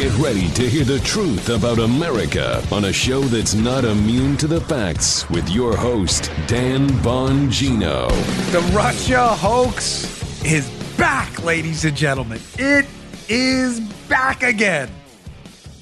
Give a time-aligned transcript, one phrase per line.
[0.00, 4.46] Get ready to hear the truth about America on a show that's not immune to
[4.46, 8.08] the facts with your host, Dan Bongino.
[8.50, 12.40] The Russia hoax is back, ladies and gentlemen.
[12.56, 12.86] It
[13.28, 14.88] is back again.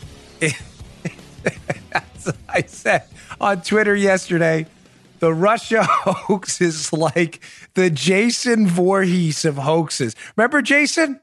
[0.43, 3.05] As I said
[3.41, 4.66] on Twitter yesterday,
[5.21, 7.41] the Russia hoax is like
[7.75, 10.16] the Jason Voorhees of hoaxes.
[10.35, 11.21] Remember Jason?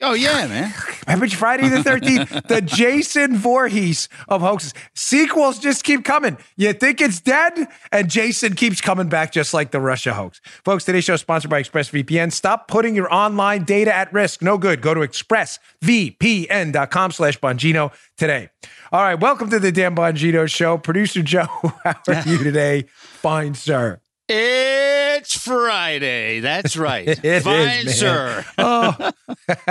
[0.00, 0.72] Oh yeah, man.
[1.08, 2.46] Remember Friday the 13th?
[2.46, 4.72] the Jason Voorhees of hoaxes.
[4.94, 6.38] Sequels just keep coming.
[6.56, 10.40] You think it's dead, and Jason keeps coming back just like the Russia hoax.
[10.64, 12.30] Folks, today's show is sponsored by ExpressVPN.
[12.32, 14.40] Stop putting your online data at risk.
[14.40, 14.82] No good.
[14.82, 18.50] Go to expressvpn.com slash Bongino today.
[18.92, 20.78] All right, welcome to the Dan Bongino Show.
[20.78, 21.46] Producer Joe,
[21.84, 22.84] how are you today?
[22.88, 24.00] Fine, sir.
[24.30, 26.40] It's Friday.
[26.40, 27.08] That's right.
[27.24, 28.44] It Fine, is, sir.
[28.58, 29.12] Oh.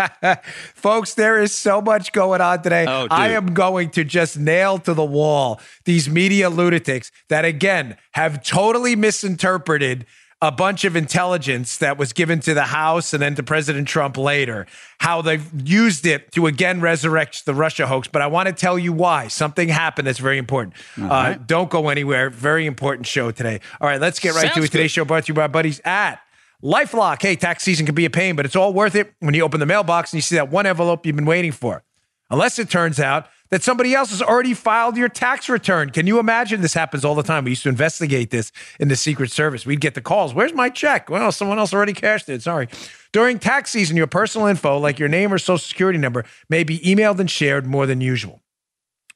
[0.73, 2.85] Folks, there is so much going on today.
[2.87, 3.07] Oh.
[3.11, 8.43] I am going to just nail to the wall these media lunatics that, again, have
[8.43, 10.05] totally misinterpreted
[10.41, 14.17] a bunch of intelligence that was given to the House and then to President Trump
[14.17, 14.67] later,
[14.99, 18.07] how they've used it to again resurrect the Russia hoax.
[18.07, 19.29] But I want to tell you why.
[19.29, 20.75] Something happened that's very important.
[21.01, 22.29] Uh, don't go anywhere.
[22.29, 23.61] Very important show today.
[23.81, 24.71] All right, let's get right to Sounds it.
[24.71, 24.89] Today's good.
[24.89, 26.19] show brought to you by our buddies at
[26.63, 27.21] Lifelock.
[27.21, 29.59] Hey, tax season can be a pain, but it's all worth it when you open
[29.59, 31.83] the mailbox and you see that one envelope you've been waiting for.
[32.29, 35.89] Unless it turns out that somebody else has already filed your tax return.
[35.89, 37.45] Can you imagine this happens all the time?
[37.45, 39.65] We used to investigate this in the Secret Service.
[39.65, 41.09] We'd get the calls, Where's my check?
[41.09, 42.41] Well, someone else already cashed it.
[42.41, 42.67] Sorry.
[43.13, 46.79] During tax season, your personal info, like your name or social security number, may be
[46.79, 48.41] emailed and shared more than usual.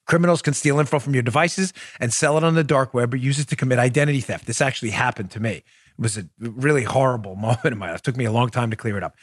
[0.08, 3.18] Criminals can steal info from your devices and sell it on the dark web or
[3.18, 4.46] use it to commit identity theft.
[4.46, 5.52] This actually happened to me.
[5.52, 5.64] It
[5.98, 8.00] was a really horrible moment in my life.
[8.00, 9.16] It took me a long time to clear it up.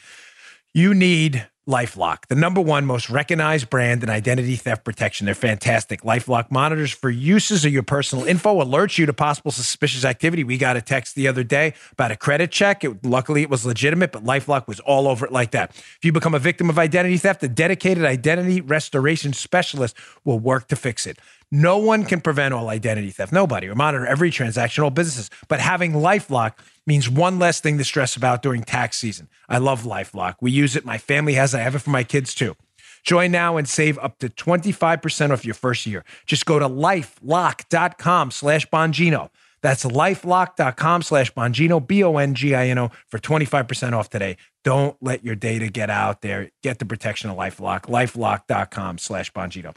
[0.73, 5.25] You need Lifelock, the number one most recognized brand in identity theft protection.
[5.25, 6.01] They're fantastic.
[6.01, 10.43] Lifelock monitors for uses of your personal info, alerts you to possible suspicious activity.
[10.43, 12.83] We got a text the other day about a credit check.
[12.83, 15.69] It, luckily, it was legitimate, but Lifelock was all over it like that.
[15.69, 20.69] If you become a victim of identity theft, a dedicated identity restoration specialist will work
[20.69, 21.19] to fix it.
[21.51, 23.31] No one can prevent all identity theft.
[23.31, 25.29] Nobody or monitor every transaction, all businesses.
[25.47, 26.53] But having Lifelock
[26.89, 29.29] means one less thing to stress about during tax season.
[29.47, 30.35] I love Lifelock.
[30.41, 30.83] We use it.
[30.83, 31.59] My family has it.
[31.59, 32.55] I have it for my kids too.
[33.03, 36.03] Join now and save up to 25% off your first year.
[36.25, 39.29] Just go to lifelock.com slash Bongino.
[39.61, 44.35] That's lifelock.com slash Bongino, B O N G I N O, for 25% off today.
[44.63, 46.49] Don't let your data get out there.
[46.63, 47.83] Get the protection of Lifelock.
[47.83, 49.75] Lifelock.com slash Bongino.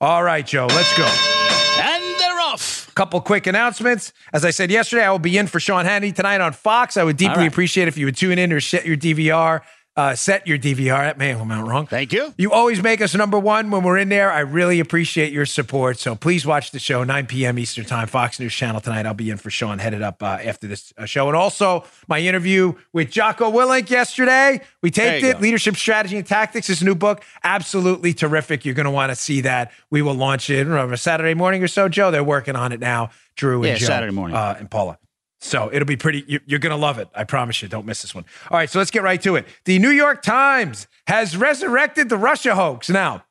[0.00, 1.51] All right, Joe, let's go.
[2.52, 2.94] And they're.
[2.94, 4.12] Couple quick announcements.
[4.32, 6.96] As I said yesterday, I will be in for Sean Hannity tonight on Fox.
[6.96, 7.48] I would deeply right.
[7.48, 9.62] appreciate if you would tune in or set your DVR.
[9.94, 11.00] Uh, set your DVR.
[11.00, 11.18] At.
[11.18, 11.86] Man, I'm not wrong.
[11.86, 12.32] Thank you.
[12.38, 14.32] You always make us number one when we're in there.
[14.32, 15.98] I really appreciate your support.
[15.98, 17.58] So please watch the show, 9 p.m.
[17.58, 19.04] Eastern Time, Fox News Channel tonight.
[19.04, 21.26] I'll be in for Sean, headed up uh, after this uh, show.
[21.28, 24.62] And also my interview with Jocko Willink yesterday.
[24.80, 25.34] We taped it.
[25.34, 25.38] go.
[25.40, 27.22] Leadership Strategy and Tactics, his new book.
[27.44, 28.64] Absolutely terrific.
[28.64, 29.72] You're going to want to see that.
[29.90, 32.10] We will launch it on a Saturday morning or so, Joe.
[32.10, 34.36] They're working on it now, Drew and Yeah, Joe, Saturday morning.
[34.38, 34.98] Uh, and Paula.
[35.44, 37.08] So it'll be pretty, you- you're going to love it.
[37.14, 37.68] I promise you.
[37.68, 38.24] Don't miss this one.
[38.50, 39.46] All right, so let's get right to it.
[39.64, 42.88] The New York Times has resurrected the Russia hoax.
[42.88, 43.24] Now,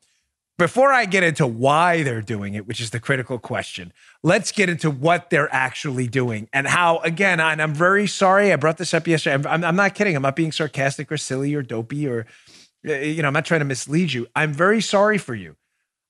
[0.57, 4.69] before I get into why they're doing it, which is the critical question, let's get
[4.69, 8.93] into what they're actually doing and how, again, and I'm very sorry I brought this
[8.93, 9.47] up yesterday.
[9.49, 10.15] I'm, I'm, not kidding.
[10.15, 12.27] I'm not being sarcastic or silly or dopey or,
[12.87, 14.27] uh, you know, I'm not trying to mislead you.
[14.35, 15.55] I'm very sorry for you.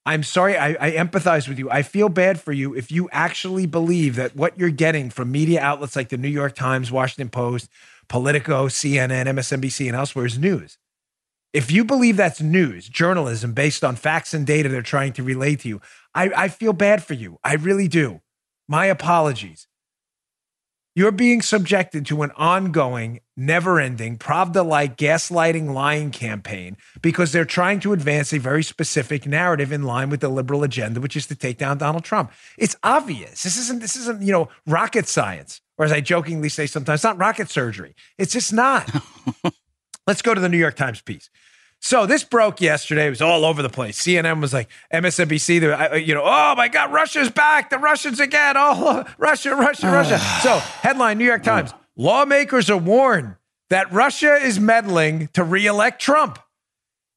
[0.06, 0.57] I'm sorry.
[0.57, 1.69] I, I empathize with you.
[1.69, 5.62] I feel bad for you if you actually believe that what you're getting from media
[5.62, 7.69] outlets like the New York Times, Washington Post,
[8.07, 10.78] Politico, CNN, MSNBC, and elsewhere is news.
[11.53, 15.56] If you believe that's news, journalism based on facts and data they're trying to relay
[15.57, 15.81] to you,
[16.16, 17.38] I, I feel bad for you.
[17.44, 18.22] I really do.
[18.67, 19.67] My apologies.
[20.94, 27.46] You're being subjected to an ongoing, never ending, Pravda like gaslighting lying campaign because they're
[27.46, 31.28] trying to advance a very specific narrative in line with the liberal agenda, which is
[31.28, 32.34] to take down Donald Trump.
[32.58, 33.43] It's obvious.
[33.43, 35.61] This isn't, this isn't, you know, rocket science.
[35.78, 37.96] Or as I jokingly say sometimes, it's not rocket surgery.
[38.17, 38.94] It's just not.
[40.08, 41.29] Let's go to the New York Times piece.
[41.83, 43.07] So this broke yesterday.
[43.07, 43.99] It was all over the place.
[43.99, 46.05] CNN was like MSNBC.
[46.05, 47.72] You know, oh my God, Russia's back.
[47.72, 48.53] The Russians again.
[48.55, 50.19] Oh, Russia, Russia, Russia.
[50.43, 53.35] So headline: New York Times: Lawmakers are warned
[53.72, 56.37] that Russia is meddling to reelect Trump.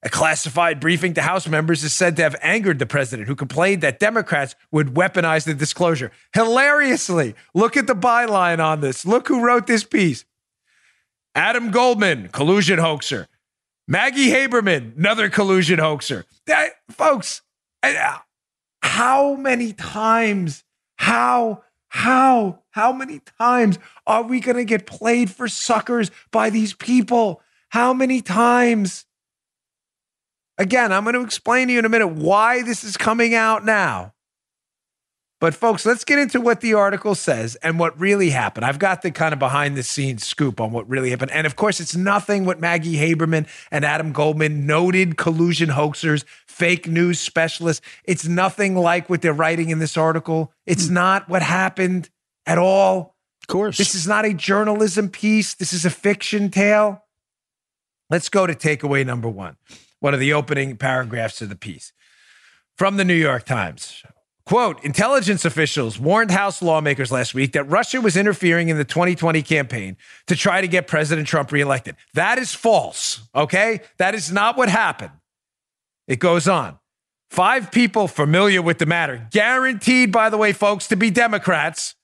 [0.03, 3.83] A classified briefing to House members is said to have angered the president, who complained
[3.83, 6.11] that Democrats would weaponize the disclosure.
[6.35, 9.07] Hilariously, look at the byline on this.
[9.07, 10.25] Look who wrote this piece.
[11.35, 13.29] Adam Goldman, collusion hoaxer.
[13.87, 16.25] Maggie Haberman, another collusion hoaxer.
[16.47, 17.43] That, folks,
[17.83, 18.19] uh,
[18.83, 20.65] how many times,
[20.97, 26.73] how, how, how many times are we going to get played for suckers by these
[26.73, 27.43] people?
[27.69, 29.05] How many times?
[30.57, 33.65] Again, I'm going to explain to you in a minute why this is coming out
[33.65, 34.14] now.
[35.45, 38.65] But, folks, let's get into what the article says and what really happened.
[38.65, 41.33] I've got the kind of behind the scenes scoop on what really happened.
[41.33, 46.89] And of course, it's nothing what Maggie Haberman and Adam Goldman, noted collusion hoaxers, fake
[46.89, 50.51] news specialists, it's nothing like what they're writing in this article.
[50.65, 50.95] It's hmm.
[50.95, 52.09] not what happened
[52.47, 53.15] at all.
[53.43, 53.77] Of course.
[53.77, 57.05] This is not a journalism piece, this is a fiction tale.
[58.09, 59.59] Let's go to takeaway number one,
[60.01, 61.93] one of the opening paragraphs of the piece
[62.79, 64.05] from the New York Times.
[64.47, 69.43] Quote Intelligence officials warned House lawmakers last week that Russia was interfering in the 2020
[69.43, 69.97] campaign
[70.27, 71.97] to try to get President Trump reelected.
[72.13, 73.81] That is false, okay?
[73.97, 75.13] That is not what happened.
[76.07, 76.79] It goes on.
[77.31, 81.95] Five people familiar with the matter, guaranteed, by the way, folks, to be Democrats,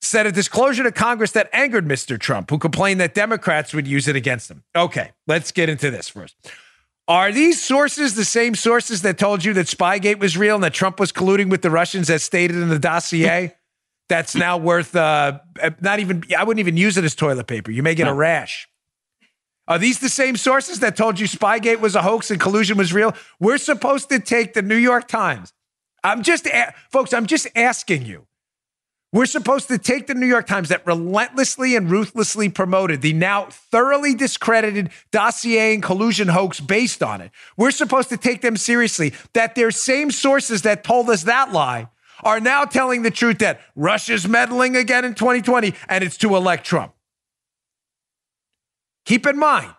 [0.00, 2.18] said a disclosure to Congress that angered Mr.
[2.18, 4.62] Trump, who complained that Democrats would use it against him.
[4.74, 6.36] Okay, let's get into this first.
[7.10, 10.72] Are these sources the same sources that told you that Spygate was real and that
[10.72, 13.56] Trump was colluding with the Russians as stated in the dossier?
[14.08, 15.40] That's now worth uh,
[15.80, 17.72] not even, I wouldn't even use it as toilet paper.
[17.72, 18.68] You may get a rash.
[19.66, 22.92] Are these the same sources that told you Spygate was a hoax and collusion was
[22.92, 23.12] real?
[23.40, 25.52] We're supposed to take the New York Times.
[26.04, 28.26] I'm just, a- folks, I'm just asking you.
[29.12, 33.46] We're supposed to take the New York Times that relentlessly and ruthlessly promoted the now
[33.46, 37.32] thoroughly discredited dossier and collusion hoax based on it.
[37.56, 39.12] We're supposed to take them seriously.
[39.32, 41.88] That their same sources that told us that lie
[42.22, 46.64] are now telling the truth that Russia's meddling again in 2020 and it's to elect
[46.64, 46.92] Trump.
[49.06, 49.74] Keep in mind,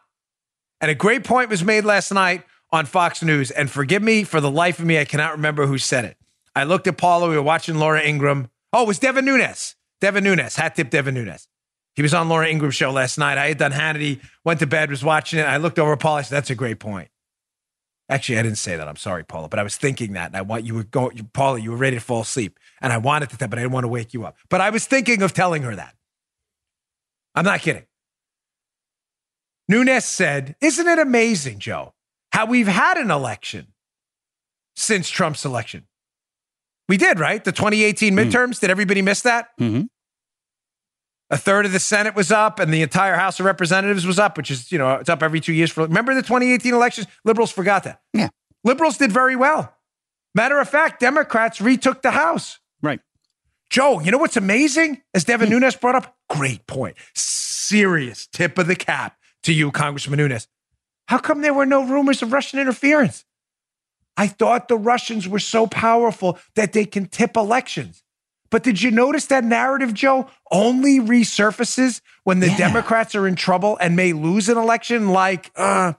[0.81, 4.41] and a great point was made last night on Fox News, and forgive me for
[4.41, 6.17] the life of me, I cannot remember who said it.
[6.55, 8.49] I looked at Paula, we were watching Laura Ingraham.
[8.73, 9.75] Oh, it was Devin Nunes.
[9.99, 11.47] Devin Nunes, hat tip Devin Nunes.
[11.95, 13.37] He was on Laura Ingraham's show last night.
[13.37, 15.43] I had done Hannity, went to bed, was watching it.
[15.43, 16.19] I looked over at Paula.
[16.19, 17.09] I said, That's a great point.
[18.09, 18.87] Actually, I didn't say that.
[18.87, 20.27] I'm sorry, Paula, but I was thinking that.
[20.27, 22.59] And I want you were going, Paula, you were ready to fall asleep.
[22.81, 24.35] And I wanted to, tell, but I didn't want to wake you up.
[24.49, 25.95] But I was thinking of telling her that.
[27.35, 27.85] I'm not kidding.
[29.67, 31.93] Nunes said, Isn't it amazing, Joe,
[32.33, 33.67] how we've had an election
[34.75, 35.87] since Trump's election?
[36.91, 37.41] We did, right?
[37.41, 38.59] The 2018 midterms.
[38.59, 39.57] Did everybody miss that?
[39.57, 39.87] Mhm.
[41.29, 44.35] A third of the Senate was up and the entire House of Representatives was up,
[44.35, 45.71] which is, you know, it's up every two years.
[45.71, 47.07] For Remember the 2018 elections?
[47.23, 48.01] Liberals forgot that.
[48.11, 48.27] Yeah.
[48.65, 49.73] Liberals did very well.
[50.35, 52.59] Matter of fact, Democrats retook the House.
[52.83, 52.99] Right.
[53.69, 55.01] Joe, you know what's amazing?
[55.13, 56.97] As Devin Nunes brought up, great point.
[57.15, 60.45] Serious tip of the cap to you, Congressman Nunes.
[61.07, 63.23] How come there were no rumors of Russian interference?
[64.21, 68.03] I thought the Russians were so powerful that they can tip elections.
[68.51, 72.57] But did you notice that narrative, Joe, only resurfaces when the Yeah.
[72.57, 75.93] Democrats are in trouble and may lose an election, like uh,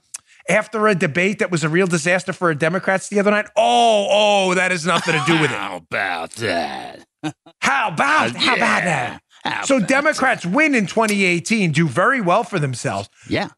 [0.48, 3.46] after a debate that was a real disaster for Democrats the other night?
[3.56, 5.56] Oh, oh, that has nothing to do with it.
[5.56, 7.04] How about that?
[7.60, 9.20] How about how about that?
[9.42, 13.08] How So about Democrats win in 2018, do very well for themselves.
[13.28, 13.48] Yeah.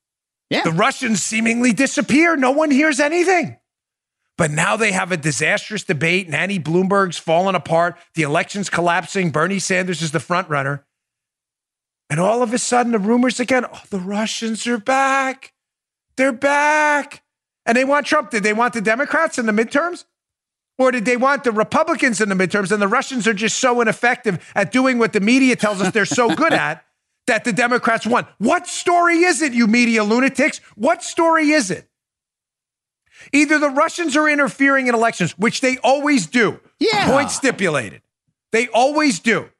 [0.49, 0.63] Yeah.
[0.65, 2.35] The Russians seemingly disappear.
[2.37, 3.59] No one hears anything.
[4.37, 6.29] But now they have a disastrous debate.
[6.29, 7.97] Nanny Bloomberg's falling apart.
[8.15, 9.31] The election's collapsing.
[9.31, 10.85] Bernie Sanders is the front runner.
[12.11, 15.53] And all of a sudden, the rumors again oh, the Russians are back.
[16.17, 17.23] They're back.
[17.67, 18.31] And they want Trump.
[18.31, 20.05] Did they want the Democrats in the midterms?
[20.77, 22.73] Or did they want the Republicans in the midterms?
[22.73, 26.05] And the Russians are just so ineffective at doing what the media tells us they're
[26.05, 26.85] so good at
[27.27, 28.27] that the Democrats won.
[28.39, 30.59] What story is it, you media lunatics?
[30.75, 31.89] What story is it?
[33.35, 36.61] Either the Russians are interfering in elections, which they always do.
[36.79, 37.11] Yeah.
[37.11, 38.01] Point stipulated.
[38.53, 39.51] They always do.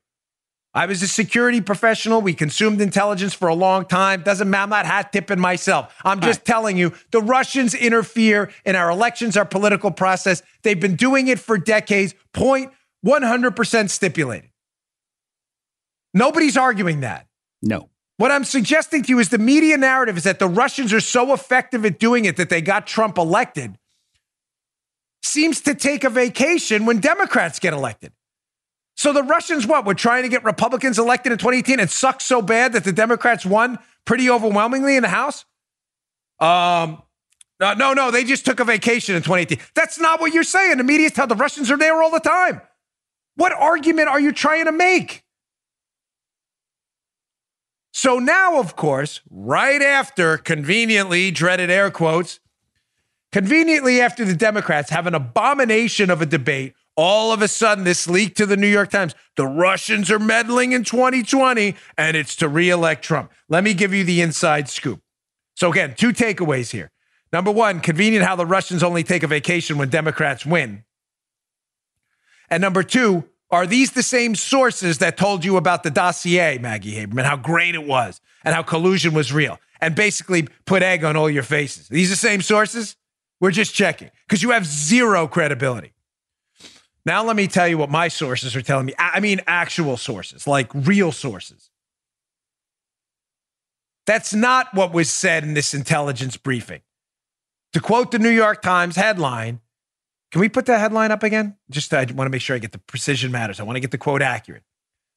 [0.73, 2.21] I was a security professional.
[2.21, 4.23] We consumed intelligence for a long time.
[4.23, 4.63] Doesn't matter.
[4.63, 5.95] I'm not hat tipping myself.
[6.05, 10.43] I'm just telling you the Russians interfere in our elections, our political process.
[10.63, 12.15] They've been doing it for decades.
[12.33, 12.73] Point
[13.07, 14.51] 100% stipulated.
[16.13, 17.27] Nobody's arguing that.
[17.63, 17.89] No.
[18.17, 21.33] What I'm suggesting to you is the media narrative is that the Russians are so
[21.33, 23.77] effective at doing it that they got Trump elected.
[25.23, 28.13] Seems to take a vacation when Democrats get elected.
[28.97, 29.85] So the Russians, what?
[29.85, 33.45] We're trying to get Republicans elected in 2018 and sucked so bad that the Democrats
[33.45, 35.45] won pretty overwhelmingly in the House?
[36.39, 37.03] Um,
[37.61, 38.11] no, no, no.
[38.11, 39.59] They just took a vacation in 2018.
[39.75, 40.79] That's not what you're saying.
[40.79, 42.61] The media tell the Russians are there all the time.
[43.37, 45.24] What argument are you trying to make?
[47.97, 52.41] So now, of course, right after conveniently dreaded air quotes,
[53.31, 58.09] conveniently after the Democrats have an abomination of a debate, all of a sudden this
[58.09, 62.49] leak to the New York Times the Russians are meddling in 2020 and it's to
[62.49, 63.31] reelect Trump.
[63.49, 65.01] Let me give you the inside scoop.
[65.55, 66.91] So, again, two takeaways here.
[67.33, 70.83] Number one, convenient how the Russians only take a vacation when Democrats win.
[72.51, 76.95] And number two, are these the same sources that told you about the dossier, Maggie
[76.95, 81.17] Haberman, how great it was and how collusion was real and basically put egg on
[81.17, 81.89] all your faces?
[81.89, 82.97] These are the same sources?
[83.41, 85.93] We're just checking because you have zero credibility.
[87.07, 88.95] Now, let me tell you what my sources are telling me.
[88.99, 91.71] I mean, actual sources, like real sources.
[94.07, 96.81] That's not what was said in this intelligence briefing.
[97.75, 99.61] To quote the New York Times headline,
[100.35, 101.55] can we put that headline up again?
[101.71, 103.61] Just I want to make sure I get the precision matters.
[103.61, 104.65] I want to get the quote accurate.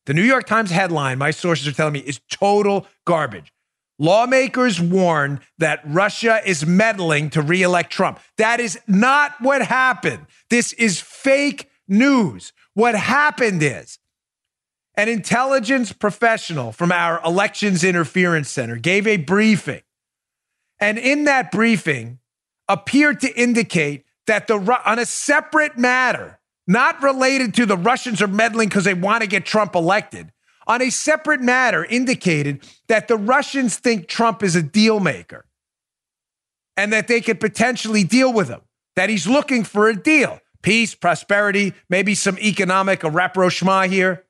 [0.05, 3.51] The New York Times headline, my sources are telling me, is total garbage.
[3.97, 8.19] Lawmakers warn that Russia is meddling to reelect Trump.
[8.37, 10.27] That is not what happened.
[10.51, 12.53] This is fake news.
[12.75, 13.97] What happened is
[14.93, 19.81] an intelligence professional from our Elections Interference Center gave a briefing.
[20.79, 22.19] And in that briefing,
[22.69, 24.55] appeared to indicate that the
[24.85, 29.27] on a separate matter, not related to the Russians are meddling because they want to
[29.27, 30.31] get Trump elected,
[30.67, 35.45] on a separate matter indicated that the Russians think Trump is a deal maker
[36.75, 38.61] and that they could potentially deal with him,
[38.95, 40.39] that he's looking for a deal.
[40.61, 44.25] Peace, prosperity, maybe some economic a rapprochement here.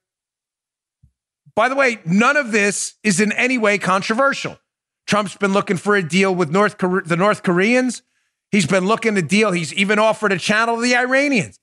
[1.55, 4.59] By the way, none of this is in any way controversial.
[5.07, 8.03] Trump's been looking for a deal with North the North Koreans.
[8.51, 9.51] He's been looking to deal.
[9.51, 11.59] He's even offered a channel to the Iranians.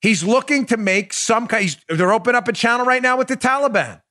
[0.00, 1.76] He's looking to make some kind.
[1.88, 4.02] They're opening up a channel right now with the Taliban.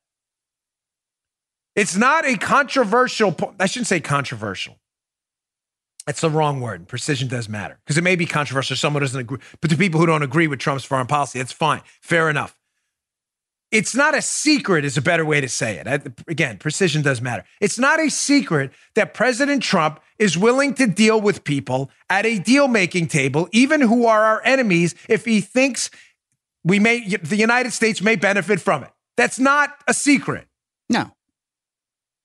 [1.76, 3.36] It's not a controversial.
[3.60, 4.78] I shouldn't say controversial.
[6.06, 6.88] That's the wrong word.
[6.88, 8.76] Precision does matter because it may be controversial.
[8.76, 11.82] Someone doesn't agree, but to people who don't agree with Trump's foreign policy, that's fine.
[12.02, 12.56] Fair enough
[13.76, 16.14] it's not a secret is a better way to say it.
[16.30, 17.44] Again, precision does matter.
[17.60, 22.40] It's not a secret that President Trump is willing to deal with people at a
[22.40, 25.90] deal making table, even who are our enemies, if he thinks
[26.64, 28.92] we may, the United States may benefit from it.
[29.18, 30.48] That's not a secret.
[30.90, 31.12] No.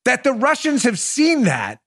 [0.05, 1.81] That the Russians have seen that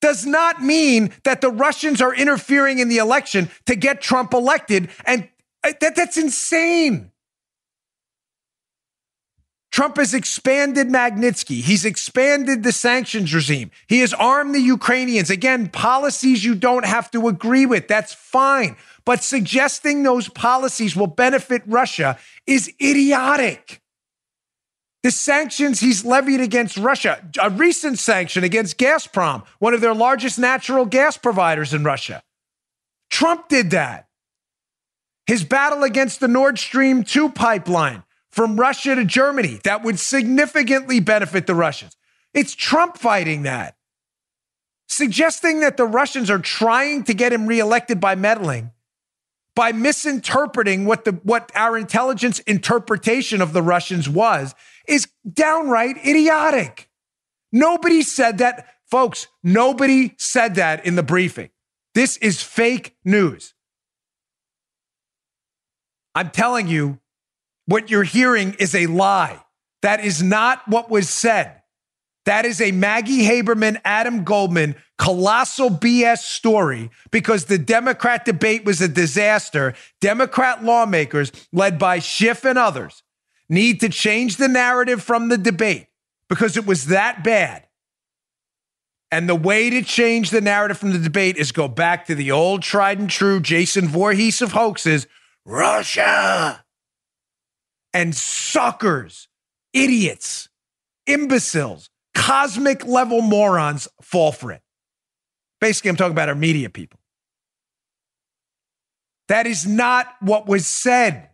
[0.00, 4.88] does not mean that the Russians are interfering in the election to get Trump elected.
[5.04, 5.28] And
[5.62, 7.10] uh, that, that's insane.
[9.78, 11.62] Trump has expanded Magnitsky.
[11.62, 13.70] He's expanded the sanctions regime.
[13.86, 15.30] He has armed the Ukrainians.
[15.30, 17.86] Again, policies you don't have to agree with.
[17.86, 18.76] That's fine.
[19.04, 23.80] But suggesting those policies will benefit Russia is idiotic.
[25.04, 30.40] The sanctions he's levied against Russia, a recent sanction against Gazprom, one of their largest
[30.40, 32.20] natural gas providers in Russia.
[33.10, 34.08] Trump did that.
[35.28, 41.00] His battle against the Nord Stream 2 pipeline, from Russia to Germany that would significantly
[41.00, 41.96] benefit the Russians.
[42.34, 43.76] It's Trump fighting that.
[44.86, 48.72] Suggesting that the Russians are trying to get him reelected by meddling,
[49.54, 54.54] by misinterpreting what the what our intelligence interpretation of the Russians was,
[54.86, 56.88] is downright idiotic.
[57.52, 59.26] Nobody said that, folks.
[59.42, 61.50] Nobody said that in the briefing.
[61.94, 63.54] This is fake news.
[66.14, 66.98] I'm telling you,
[67.68, 69.38] what you're hearing is a lie.
[69.82, 71.60] That is not what was said.
[72.24, 78.80] That is a Maggie Haberman, Adam Goldman colossal BS story because the Democrat debate was
[78.80, 79.74] a disaster.
[80.00, 83.02] Democrat lawmakers, led by Schiff and others,
[83.50, 85.88] need to change the narrative from the debate
[86.28, 87.66] because it was that bad.
[89.10, 92.30] And the way to change the narrative from the debate is go back to the
[92.30, 95.06] old tried and true Jason Voorhees of hoaxes
[95.44, 96.64] Russia
[97.98, 99.26] and suckers,
[99.72, 100.48] idiots,
[101.08, 104.62] imbeciles, cosmic level morons fall for it.
[105.60, 107.00] Basically, I'm talking about our media people.
[109.26, 111.30] That is not what was said.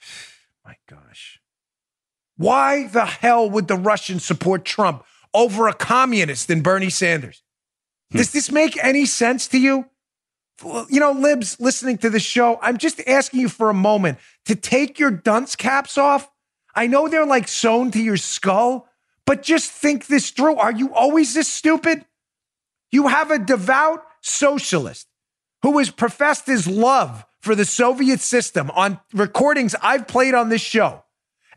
[0.64, 1.38] My gosh.
[2.36, 7.44] Why the hell would the Russians support Trump over a communist than Bernie Sanders?
[8.10, 8.18] Hmm.
[8.18, 9.86] Does this make any sense to you?
[10.88, 14.54] You know, libs listening to the show, I'm just asking you for a moment to
[14.54, 16.30] take your dunce caps off.
[16.74, 18.88] I know they're like sewn to your skull,
[19.26, 20.56] but just think this through.
[20.56, 22.04] Are you always this stupid?
[22.90, 25.08] You have a devout socialist
[25.62, 30.62] who has professed his love for the Soviet system on recordings I've played on this
[30.62, 31.04] show,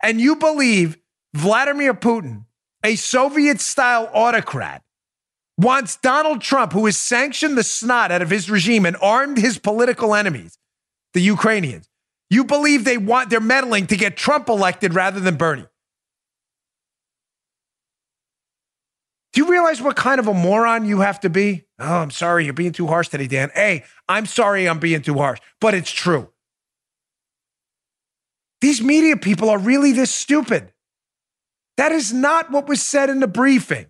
[0.02, 0.98] and you believe
[1.34, 2.46] Vladimir Putin
[2.86, 4.84] a Soviet style autocrat,
[5.58, 9.58] wants Donald Trump, who has sanctioned the snot out of his regime and armed his
[9.58, 10.58] political enemies,
[11.14, 11.90] the Ukrainians,
[12.30, 15.68] you believe they want they're meddling to get Trump elected rather than Bernie.
[19.34, 21.66] Do you realize what kind of a moron you have to be?
[21.78, 23.52] Oh, I'm sorry, you're being too harsh today, Dan.
[23.54, 26.30] Hey, I'm sorry I'm being too harsh, but it's true.
[28.62, 30.72] These media people are really this stupid.
[31.76, 33.88] That is not what was said in the briefing.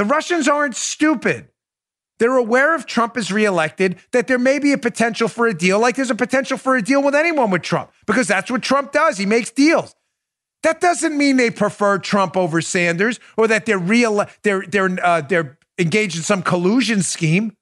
[0.00, 1.48] The Russians aren't stupid.
[2.18, 5.78] They're aware if Trump is reelected that there may be a potential for a deal,
[5.78, 8.92] like there's a potential for a deal with anyone with Trump, because that's what Trump
[8.92, 9.18] does.
[9.18, 9.94] He makes deals.
[10.62, 15.20] That doesn't mean they prefer Trump over Sanders or that they're real they're they're uh,
[15.20, 17.54] they're engaged in some collusion scheme.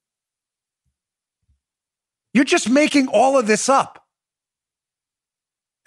[2.34, 4.06] You're just making all of this up.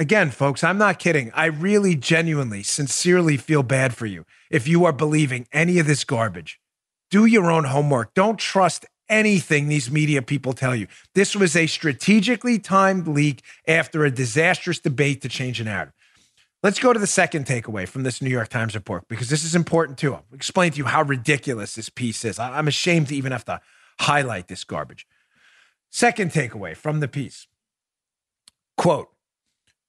[0.01, 1.29] Again, folks, I'm not kidding.
[1.36, 6.03] I really genuinely, sincerely feel bad for you if you are believing any of this
[6.03, 6.60] garbage.
[7.12, 8.15] Do your own homework.
[8.15, 10.88] Don't trust anything these media people tell you.
[11.13, 15.93] This was a strategically timed leak after a disastrous debate to change an narrative.
[16.63, 19.53] Let's go to the second takeaway from this New York Times report because this is
[19.53, 20.15] important too.
[20.15, 22.39] I'll explain to you how ridiculous this piece is.
[22.39, 23.62] I'm ashamed to even have to
[24.00, 25.05] highlight this garbage.
[25.91, 27.46] Second takeaway from the piece
[28.77, 29.11] quote,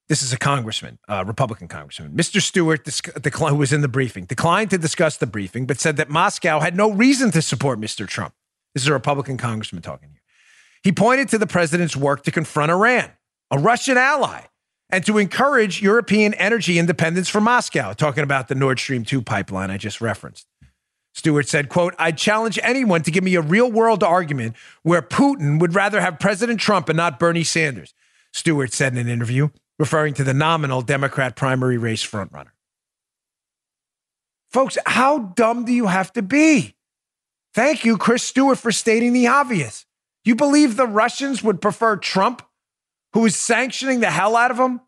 [0.09, 2.13] this is a congressman, a Republican congressman.
[2.13, 2.41] Mr.
[2.41, 2.87] Stewart,
[3.51, 6.77] who was in the briefing, declined to discuss the briefing, but said that Moscow had
[6.77, 8.07] no reason to support Mr.
[8.07, 8.35] Trump.
[8.75, 10.23] This is a Republican congressman talking here.
[10.83, 13.11] He pointed to the president's work to confront Iran,
[13.51, 14.43] a Russian ally,
[14.91, 19.71] and to encourage European energy independence from Moscow, talking about the Nord Stream 2 pipeline
[19.71, 20.47] I just referenced.
[21.15, 25.61] Stewart said, quote, I challenge anyone to give me a real world argument where Putin
[25.61, 27.95] would rather have President Trump and not Bernie Sanders.
[28.33, 32.53] Stewart said in an interview, referring to the nominal Democrat primary race frontrunner.
[34.51, 36.75] Folks, how dumb do you have to be?
[37.55, 39.87] Thank you, Chris Stewart, for stating the obvious.
[40.25, 42.43] You believe the Russians would prefer Trump
[43.13, 44.81] who is sanctioning the hell out of them,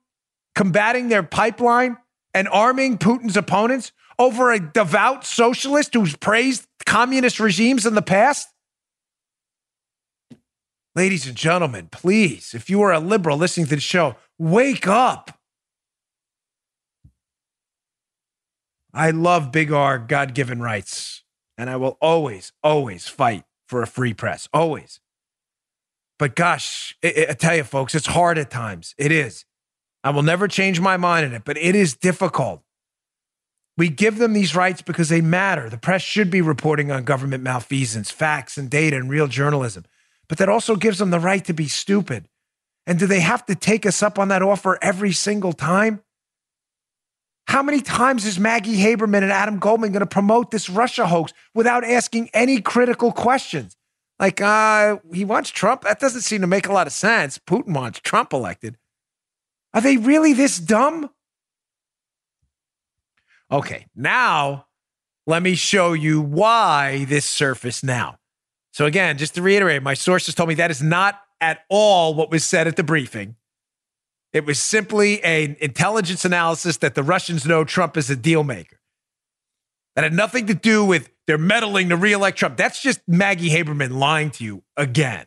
[0.54, 1.96] combating their pipeline,
[2.32, 8.48] and arming Putin's opponents over a devout socialist who's praised communist regimes in the past?
[10.94, 15.38] Ladies and gentlemen, please, if you are a liberal listening to the show, wake up.
[18.92, 21.24] I love big R God given rights,
[21.58, 24.48] and I will always, always fight for a free press.
[24.52, 25.00] Always.
[26.18, 28.94] But gosh, I, I tell you, folks, it's hard at times.
[28.96, 29.44] It is.
[30.04, 32.62] I will never change my mind on it, but it is difficult.
[33.76, 35.68] We give them these rights because they matter.
[35.68, 39.84] The press should be reporting on government malfeasance, facts and data and real journalism.
[40.28, 42.28] But that also gives them the right to be stupid.
[42.86, 46.02] And do they have to take us up on that offer every single time?
[47.46, 51.32] How many times is Maggie Haberman and Adam Goldman going to promote this Russia hoax
[51.54, 53.76] without asking any critical questions?
[54.18, 55.82] Like, uh, he wants Trump.
[55.82, 57.38] That doesn't seem to make a lot of sense.
[57.38, 58.78] Putin wants Trump elected.
[59.74, 61.10] Are they really this dumb?
[63.50, 64.66] Okay, now
[65.26, 68.18] let me show you why this surfaced now.
[68.72, 72.30] So, again, just to reiterate, my sources told me that is not at all what
[72.30, 73.36] was said at the briefing.
[74.32, 78.80] It was simply an intelligence analysis that the Russians know Trump is a deal maker.
[79.94, 82.56] That had nothing to do with they're meddling to reelect Trump.
[82.56, 85.26] That's just Maggie Haberman lying to you again.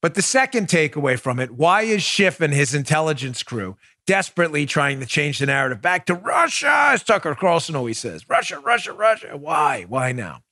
[0.00, 5.00] But the second takeaway from it why is Schiff and his intelligence crew desperately trying
[5.00, 8.28] to change the narrative back to Russia, as Tucker Carlson always says?
[8.28, 9.36] Russia, Russia, Russia.
[9.36, 9.84] Why?
[9.88, 10.42] Why now?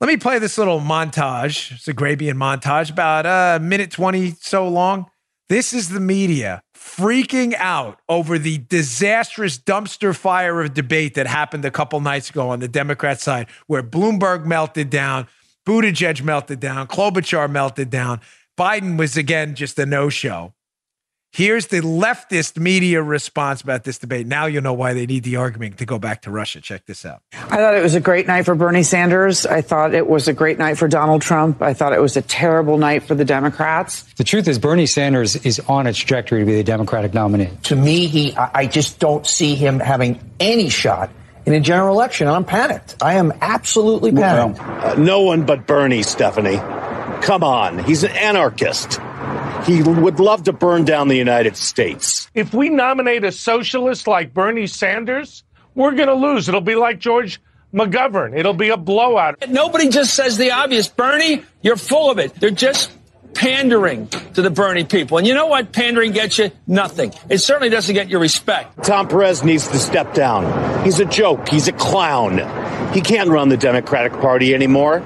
[0.00, 1.72] Let me play this little montage.
[1.72, 5.06] It's a Grabien montage, about a minute 20 so long.
[5.48, 11.64] This is the media freaking out over the disastrous dumpster fire of debate that happened
[11.64, 15.28] a couple nights ago on the Democrat side, where Bloomberg melted down,
[15.66, 18.20] Buttigieg melted down, Klobuchar melted down.
[18.58, 20.53] Biden was again just a no show.
[21.34, 24.28] Here's the leftist media response about this debate.
[24.28, 26.60] Now you know why they need the argument to go back to Russia.
[26.60, 27.22] Check this out.
[27.32, 29.44] I thought it was a great night for Bernie Sanders.
[29.44, 31.60] I thought it was a great night for Donald Trump.
[31.60, 34.04] I thought it was a terrible night for the Democrats.
[34.14, 37.50] The truth is, Bernie Sanders is on a trajectory to be the Democratic nominee.
[37.64, 41.10] To me, he, I just don't see him having any shot
[41.46, 42.28] in a general election.
[42.28, 42.94] I'm panicked.
[43.02, 44.60] I am absolutely panicked.
[44.60, 46.58] Well, uh, no one but Bernie, Stephanie.
[47.22, 47.82] Come on.
[47.82, 49.00] He's an anarchist.
[49.66, 52.30] He would love to burn down the United States.
[52.34, 55.42] If we nominate a socialist like Bernie Sanders,
[55.74, 56.48] we're going to lose.
[56.48, 57.40] It'll be like George
[57.72, 58.36] McGovern.
[58.38, 59.48] It'll be a blowout.
[59.48, 60.88] Nobody just says the obvious.
[60.88, 62.34] Bernie, you're full of it.
[62.34, 62.92] They're just
[63.34, 65.18] pandering to the Bernie people.
[65.18, 66.52] And you know what pandering gets you?
[66.66, 67.12] Nothing.
[67.28, 68.84] It certainly doesn't get you respect.
[68.84, 70.84] Tom Perez needs to step down.
[70.84, 71.48] He's a joke.
[71.48, 72.38] He's a clown.
[72.92, 75.00] He can't run the Democratic Party anymore.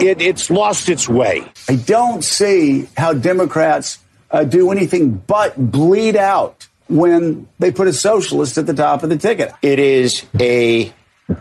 [0.00, 1.44] It, it's lost its way.
[1.68, 3.98] I don't see how Democrats
[4.30, 9.08] uh, do anything but bleed out when they put a socialist at the top of
[9.08, 9.52] the ticket.
[9.62, 10.92] It is a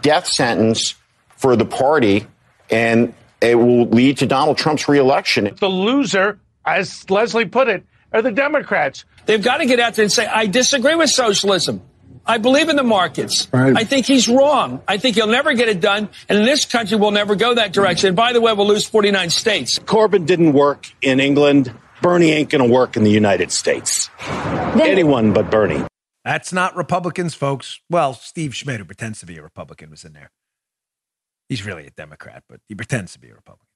[0.02, 0.96] death sentence
[1.36, 2.26] for the party,
[2.70, 5.54] and it will lead to Donald Trump's reelection.
[5.60, 9.04] The loser, as Leslie put it, are the Democrats.
[9.26, 11.82] They've got to get out there and say, I disagree with socialism.
[12.26, 13.48] I believe in the markets.
[13.52, 13.76] Right.
[13.76, 14.82] I think he's wrong.
[14.88, 16.10] I think he'll never get it done.
[16.30, 18.08] And in this country, we'll never go that direction.
[18.08, 19.80] And by the way, we'll lose 49 states.
[19.80, 21.74] Corbyn didn't work in England.
[22.02, 24.10] Bernie ain't going to work in the United States.
[24.76, 25.84] Anyone but Bernie.
[26.24, 27.80] That's not Republicans, folks.
[27.90, 30.32] Well, Steve Schmidt, who pretends to be a Republican, was in there.
[31.50, 33.68] He's really a Democrat, but he pretends to be a Republican.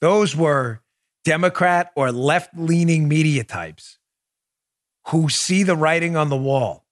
[0.00, 0.82] Those were
[1.24, 3.98] Democrat or left leaning media types
[5.08, 6.83] who see the writing on the wall.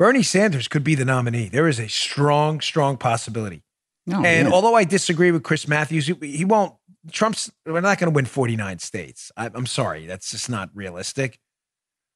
[0.00, 1.50] Bernie Sanders could be the nominee.
[1.50, 3.62] There is a strong, strong possibility.
[4.06, 4.54] No, and yeah.
[4.54, 6.74] although I disagree with Chris Matthews, he, he won't.
[7.12, 9.30] Trump's, we're not going to win 49 states.
[9.36, 10.06] I, I'm sorry.
[10.06, 11.38] That's just not realistic.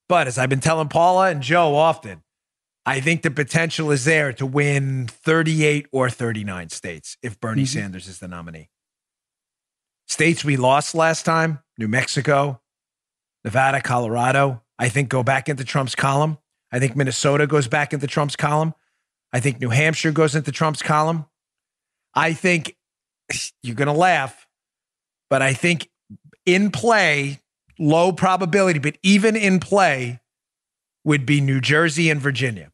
[0.09, 2.23] But as I've been telling Paula and Joe often,
[2.87, 7.81] I think the potential is there to win 38 or 39 states if Bernie Mm-hmm.
[7.81, 8.71] Sanders is the nominee.
[10.09, 12.63] States we lost last time New Mexico,
[13.45, 16.39] Nevada, Colorado, I think go back into Trump's column.
[16.75, 18.75] I think Minnesota goes back into Trump's column.
[19.33, 21.25] I think New Hampshire goes into Trump's column.
[22.17, 22.77] I think
[23.63, 24.49] you're going to laugh,
[25.31, 25.89] but I think
[26.45, 27.41] in play,
[27.79, 30.19] low probability, but even in play,
[31.05, 32.73] would be New Jersey and Virginia.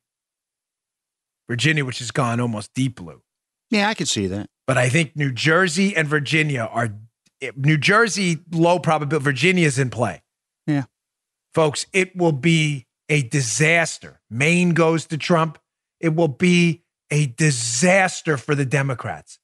[1.46, 3.20] Virginia, which has gone almost deep blue.
[3.70, 4.48] Yeah, I could see that.
[4.66, 6.88] But I think New Jersey and Virginia are
[7.54, 9.24] New Jersey low probability.
[9.24, 10.22] Virginia's in play.
[10.66, 10.84] Yeah.
[11.52, 14.20] Folks, it will be a disaster.
[14.30, 15.58] Maine goes to Trump.
[15.98, 19.38] It will be a disaster for the Democrats.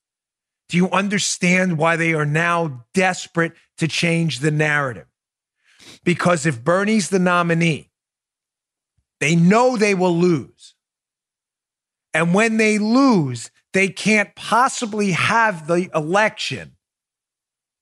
[0.69, 5.07] Do you understand why they are now desperate to change the narrative?
[6.05, 7.91] Because if Bernie's the nominee,
[9.21, 10.75] they know they will lose.
[12.15, 16.77] And when they lose, they can't possibly have the election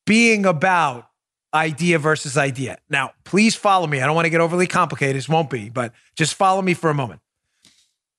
[0.07, 1.09] being about
[1.55, 2.79] idea versus idea.
[2.91, 4.01] Now, please follow me.
[4.01, 5.17] I don't want to get overly complicated.
[5.17, 7.21] This won't be, but just follow me for a moment.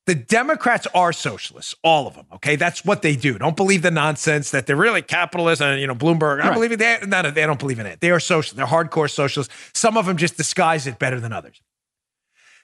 [0.06, 2.28] The Democrats are socialists, all of them.
[2.34, 3.40] Okay, that's what they do.
[3.40, 6.42] Don't believe the nonsense that they're really capitalist and you know Bloomberg.
[6.42, 6.54] I Right.
[6.54, 6.78] believe it.
[6.80, 8.02] They, none of, they don't believe in it.
[8.02, 8.56] They are social.
[8.56, 9.54] They're hardcore socialists.
[9.74, 11.60] Some of them just disguise it better than others.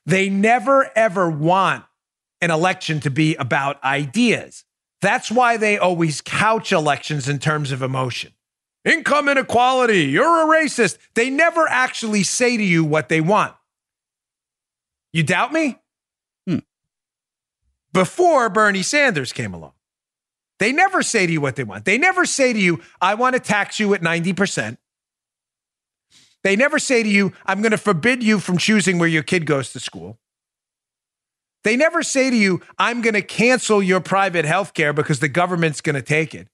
[0.05, 1.83] They never ever want
[2.41, 4.63] an election to be about ideas.
[5.01, 8.33] That's why they always couch elections in terms of emotion.
[8.83, 10.97] Income inequality, you're a racist.
[11.13, 13.53] They never actually say to you what they want.
[15.13, 15.77] You doubt me?
[16.47, 16.59] Hmm.
[17.93, 19.73] Before Bernie Sanders came along,
[20.59, 21.85] they never say to you what they want.
[21.85, 24.77] They never say to you, I want to tax you at 90%.
[26.43, 29.45] They never say to you, I'm going to forbid you from choosing where your kid
[29.45, 30.17] goes to school.
[31.63, 35.27] They never say to you, I'm going to cancel your private health care because the
[35.27, 36.47] government's going to take it.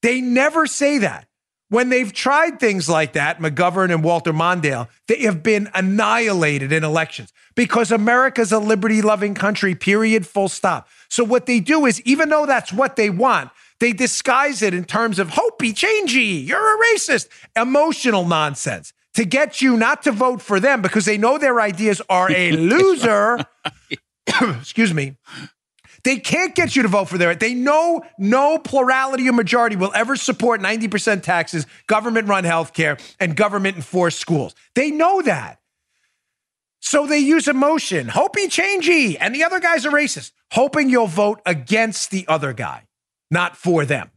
[0.00, 1.28] They never say that.
[1.68, 6.84] When they've tried things like that, McGovern and Walter Mondale, they have been annihilated in
[6.84, 10.88] elections because America's a liberty loving country, period, full stop.
[11.08, 13.50] So, what they do is, even though that's what they want,
[13.80, 19.60] they disguise it in terms of hopey, changey, you're a racist, emotional nonsense to get
[19.60, 23.44] you not to vote for them because they know their ideas are a loser.
[24.26, 25.16] Excuse me.
[26.06, 27.34] They can't get you to vote for their.
[27.34, 33.34] They know no plurality or majority will ever support 90% taxes, government run healthcare, and
[33.34, 34.54] government enforced schools.
[34.76, 35.58] They know that.
[36.78, 41.40] So they use emotion, hopey changey, and the other guy's a racist, hoping you'll vote
[41.44, 42.86] against the other guy,
[43.28, 44.12] not for them.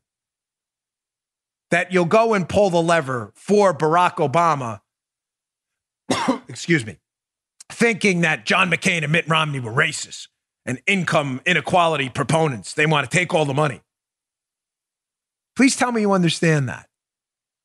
[1.71, 4.81] That you'll go and pull the lever for Barack Obama,
[6.47, 6.97] excuse me,
[7.71, 10.27] thinking that John McCain and Mitt Romney were racist
[10.69, 12.75] and income inequality proponents.
[12.75, 13.81] They want to take all the money.
[15.55, 16.87] Please tell me you understand that.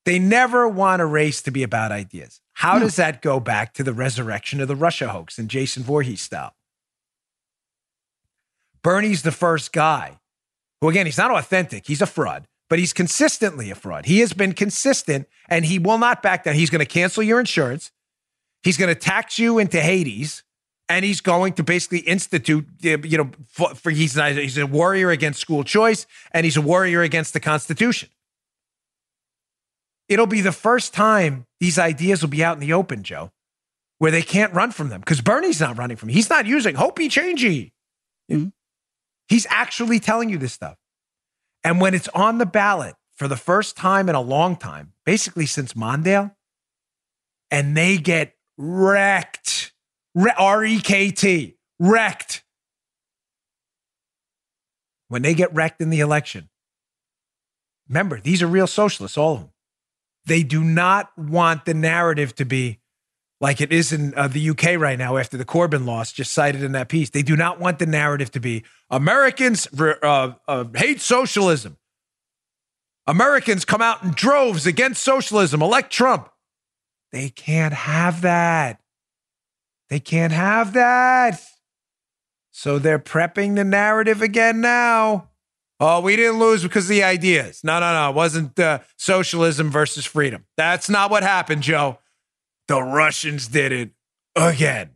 [0.07, 2.41] They never want a race to be about ideas.
[2.55, 6.23] How does that go back to the resurrection of the Russia hoax in Jason Voorhees
[6.23, 6.55] style?
[8.83, 10.19] Bernie's the first guy
[10.81, 14.07] who, again, he's not authentic, he's a fraud, but he's consistently a fraud.
[14.07, 16.55] He has been consistent and he will not back down.
[16.55, 17.93] He's going to cancel your insurance,
[18.63, 20.43] he's going to tax you into Hades
[20.89, 24.67] and he's going to basically institute, uh, you know, for, for he's not, he's a
[24.67, 28.09] warrior against school choice, and he's a warrior against the Constitution.
[30.09, 33.33] it'll be the first time these ideas will be out in the open, Joe,
[33.99, 36.09] where they can't run from them because Bernie's not running from.
[36.09, 36.15] Them.
[36.15, 37.73] He's not using hopey changey.
[38.31, 38.53] Mhm.
[39.29, 40.77] He's actually telling you this stuff.
[41.63, 45.47] And when it's on the ballot for the first time in a long time, basically
[45.47, 46.35] since Mondale,
[47.51, 49.64] and they get wrecked,
[50.17, 52.43] R E K T, wrecked.
[55.09, 56.49] When they get wrecked in the election,
[57.89, 59.51] remember, these are real socialists, all of them.
[60.27, 62.81] They do not want the narrative to be
[63.41, 66.63] like it is in uh, the UK right now after the Corbyn loss, just cited
[66.63, 67.11] in that piece.
[67.11, 71.77] They do not want the narrative to be Americans uh, uh, hate socialism.
[73.07, 76.31] Americans come out in droves against socialism, elect Trump.
[77.13, 78.81] They can't have that.
[79.91, 81.41] They can't have that.
[82.51, 85.31] So they're prepping the narrative again now.
[85.81, 87.63] Oh, we didn't lose because of the ideas.
[87.65, 88.11] No, no, no.
[88.11, 90.45] It wasn't uh, socialism versus freedom.
[90.57, 91.99] That's not what happened, Joe.
[92.69, 93.91] The Russians did it
[94.37, 94.91] again.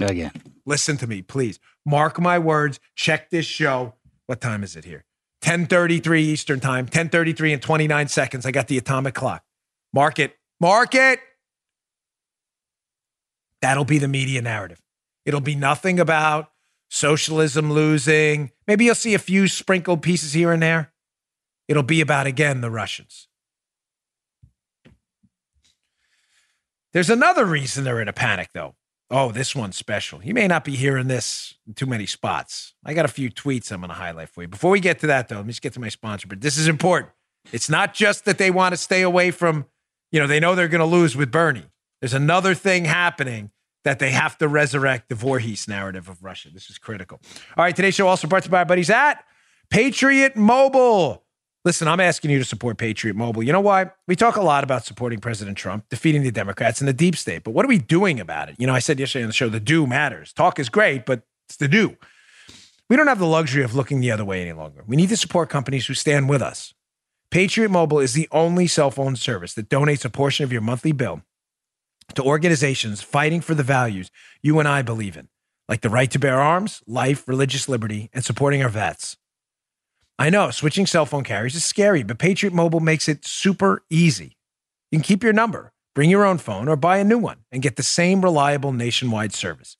[0.00, 0.32] Again.
[0.66, 1.58] Listen to me, please.
[1.86, 2.80] Mark my words.
[2.96, 3.94] Check this show.
[4.26, 5.04] What time is it here?
[5.44, 8.44] 1033 Eastern time, 1033 and 29 seconds.
[8.44, 9.44] I got the atomic clock.
[9.92, 10.36] Mark it.
[10.60, 11.20] Mark it.
[13.66, 14.80] That'll be the media narrative.
[15.24, 16.52] It'll be nothing about
[16.88, 18.52] socialism losing.
[18.68, 20.92] Maybe you'll see a few sprinkled pieces here and there.
[21.66, 23.26] It'll be about, again, the Russians.
[26.92, 28.76] There's another reason they're in a panic, though.
[29.10, 30.22] Oh, this one's special.
[30.22, 32.72] You may not be hearing this in too many spots.
[32.84, 34.48] I got a few tweets I'm going to highlight for you.
[34.48, 36.28] Before we get to that, though, let me just get to my sponsor.
[36.28, 37.10] But this is important.
[37.52, 39.66] It's not just that they want to stay away from,
[40.12, 41.66] you know, they know they're going to lose with Bernie.
[42.00, 43.50] There's another thing happening
[43.86, 46.48] that they have to resurrect the Voorhees narrative of Russia.
[46.52, 47.20] This is critical.
[47.56, 49.24] All right, today's show also brought to you by our buddies at
[49.70, 51.22] Patriot Mobile.
[51.64, 53.44] Listen, I'm asking you to support Patriot Mobile.
[53.44, 53.92] You know why?
[54.08, 57.44] We talk a lot about supporting President Trump, defeating the Democrats and the deep state,
[57.44, 58.56] but what are we doing about it?
[58.58, 60.32] You know, I said yesterday on the show, the do matters.
[60.32, 61.96] Talk is great, but it's the do.
[62.90, 64.82] We don't have the luxury of looking the other way any longer.
[64.84, 66.74] We need to support companies who stand with us.
[67.30, 70.90] Patriot Mobile is the only cell phone service that donates a portion of your monthly
[70.90, 71.22] bill
[72.14, 74.10] to organizations fighting for the values
[74.42, 75.28] you and I believe in,
[75.68, 79.16] like the right to bear arms, life, religious liberty, and supporting our vets.
[80.18, 84.36] I know switching cell phone carriers is scary, but Patriot Mobile makes it super easy.
[84.90, 87.62] You can keep your number, bring your own phone, or buy a new one and
[87.62, 89.76] get the same reliable nationwide service.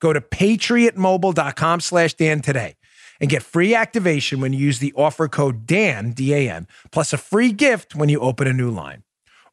[0.00, 2.74] Go to patriotmobile.com slash Dan today
[3.20, 7.52] and get free activation when you use the offer code DAN, D-A-N, plus a free
[7.52, 9.04] gift when you open a new line.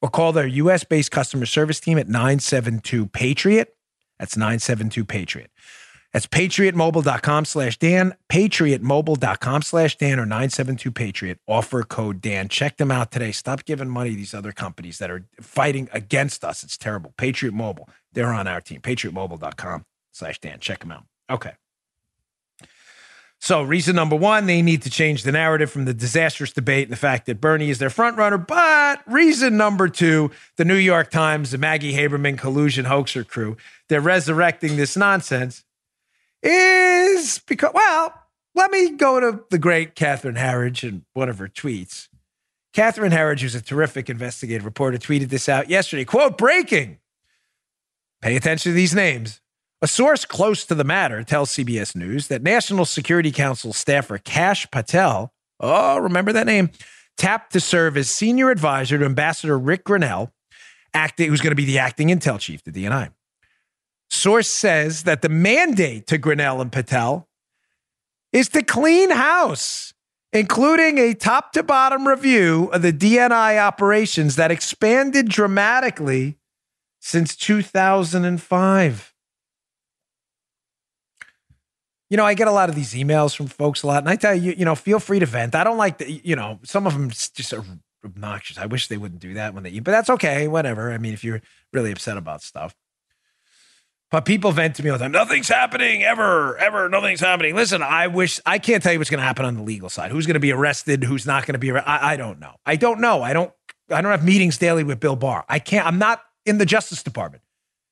[0.01, 3.65] Or call their US-based customer service team at 972-PATRIOT.
[4.17, 5.47] That's 972-PATRIOT.
[6.13, 11.37] That's patriotmobile.com slash Dan, patriotmobile.com slash Dan, or 972-PATRIOT.
[11.47, 12.49] Offer code Dan.
[12.49, 13.31] Check them out today.
[13.31, 16.63] Stop giving money to these other companies that are fighting against us.
[16.63, 17.13] It's terrible.
[17.17, 18.81] Patriot Mobile, they're on our team.
[18.81, 20.59] patriotmobile.com slash Dan.
[20.59, 21.03] Check them out.
[21.29, 21.51] Okay.
[23.41, 26.91] So, reason number one, they need to change the narrative from the disastrous debate and
[26.91, 28.37] the fact that Bernie is their front runner.
[28.37, 33.55] But reason number two, the New York Times, the Maggie Haberman collusion hoaxer crew,
[33.87, 35.63] they're resurrecting this nonsense
[36.43, 38.13] is because, well,
[38.55, 42.09] let me go to the great Catherine Herridge and one of her tweets.
[42.73, 46.05] Catherine Herridge, who's a terrific investigative reporter, tweeted this out yesterday.
[46.05, 46.99] Quote, breaking.
[48.21, 49.39] Pay attention to these names.
[49.81, 54.69] A source close to the matter tells CBS News that National Security Council staffer Kash
[54.71, 56.69] Patel, oh, remember that name,
[57.17, 60.31] tapped to serve as senior advisor to Ambassador Rick Grenell,
[60.93, 63.11] acting, who's going to be the acting intel chief, the DNI.
[64.09, 67.29] Source says that the mandate to Grenell and Patel
[68.33, 69.93] is to clean house,
[70.33, 76.37] including a top to bottom review of the DNI operations that expanded dramatically
[76.99, 79.08] since 2005.
[82.09, 84.15] You know, I get a lot of these emails from folks a lot, and I
[84.15, 85.53] tell you, you know, feel free to vent.
[85.53, 87.63] I don't like the, you know, some of them just are
[88.03, 88.57] obnoxious.
[88.57, 90.91] I wish they wouldn't do that when they, eat, but that's okay, whatever.
[90.91, 91.41] I mean, if you're
[91.71, 92.73] really upset about stuff.
[94.11, 95.11] But people vent to me all the time.
[95.11, 96.89] Nothing's happening ever, ever.
[96.89, 97.55] Nothing's happening.
[97.55, 100.09] Listen, I wish I can't tell you what's going to happen on the legal side.
[100.09, 101.03] Who's going to be arrested?
[101.03, 101.71] Who's not going to be?
[101.71, 102.55] I, I don't know.
[102.65, 103.21] I don't know.
[103.21, 103.51] I don't.
[103.91, 105.45] I don't have meetings daily with Bill Barr.
[105.47, 105.85] I can't.
[105.85, 107.43] I'm not in the Justice Department.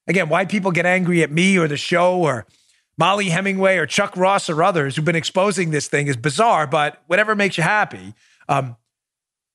[0.07, 2.47] Again, why people get angry at me or the show or
[2.97, 6.65] Mollie Hemingway or Chuck Ross or others who've been exposing this thing is bizarre.
[6.65, 8.13] But whatever makes you happy.
[8.49, 8.75] Um,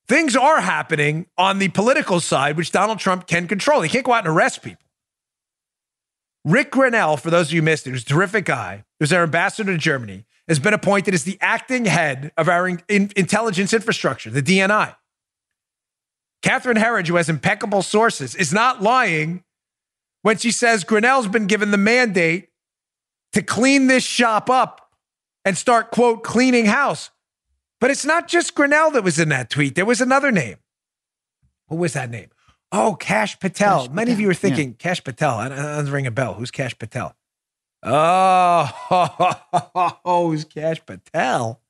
[0.07, 3.81] things are happening on the political side, which Donald Trump can control.
[3.81, 4.85] He can't go out and arrest people.
[6.44, 9.72] Rick Grenell, for those of you missed it, who's a terrific guy, who's our ambassador
[9.72, 14.42] to Germany, has been appointed as the acting head of our in- intelligence infrastructure, the
[14.42, 14.96] DNI.
[16.42, 19.44] Catherine Herridge, who has impeccable sources, is not lying
[20.22, 22.48] when she says Grenell's been given the mandate
[23.33, 24.90] to clean this shop up
[25.45, 27.11] and start, quote, cleaning house.
[27.81, 29.75] But it's not just Grenell that was in that tweet.
[29.75, 30.59] There was another name.
[31.68, 32.29] Who was that name?
[32.71, 33.87] Oh, Kash Patel.
[33.87, 34.77] Kash Many Patel, of you are thinking, yeah.
[34.79, 35.35] Kash Patel.
[35.35, 36.35] I, doesn't ring a bell.
[36.35, 37.16] Who's Kash Patel?
[37.83, 38.64] Oh,
[40.05, 41.61] who's Kash Patel?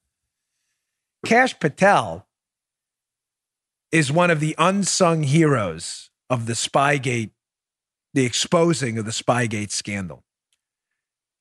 [1.25, 2.27] Kash Patel
[3.91, 7.31] is one of the unsung heroes of the Spygate,
[8.13, 10.25] the exposing of the Spygate scandal.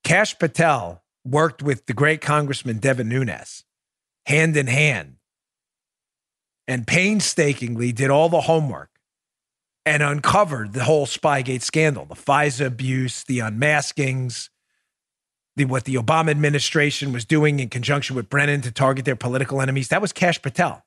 [0.04, 3.64] Kash Patel worked with the great Congressman Devin Nunes
[4.26, 5.18] hand in hand
[6.68, 8.90] and painstakingly did all the homework
[9.86, 14.50] and uncovered the whole Spygate scandal, the FISA abuse, the unmaskings,
[15.56, 19.62] the, what the Obama administration was doing in conjunction with Brennan to target their political
[19.62, 19.90] enemies.
[19.90, 20.84] That was Kash Patel.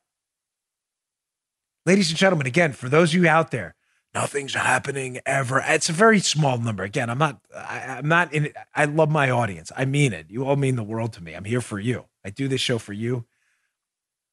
[1.87, 3.75] Ladies and gentlemen, again, for those of you out there,
[4.15, 5.63] nothing's happening ever.
[5.67, 6.85] It's a very small number.
[6.85, 8.57] Again, I'm not, I, I'm not in it.
[8.75, 9.73] I love my audience.
[9.77, 10.27] I mean it.
[10.29, 11.35] You all mean the world to me.
[11.35, 12.07] I'm here for you.
[12.25, 13.25] I do this show for you.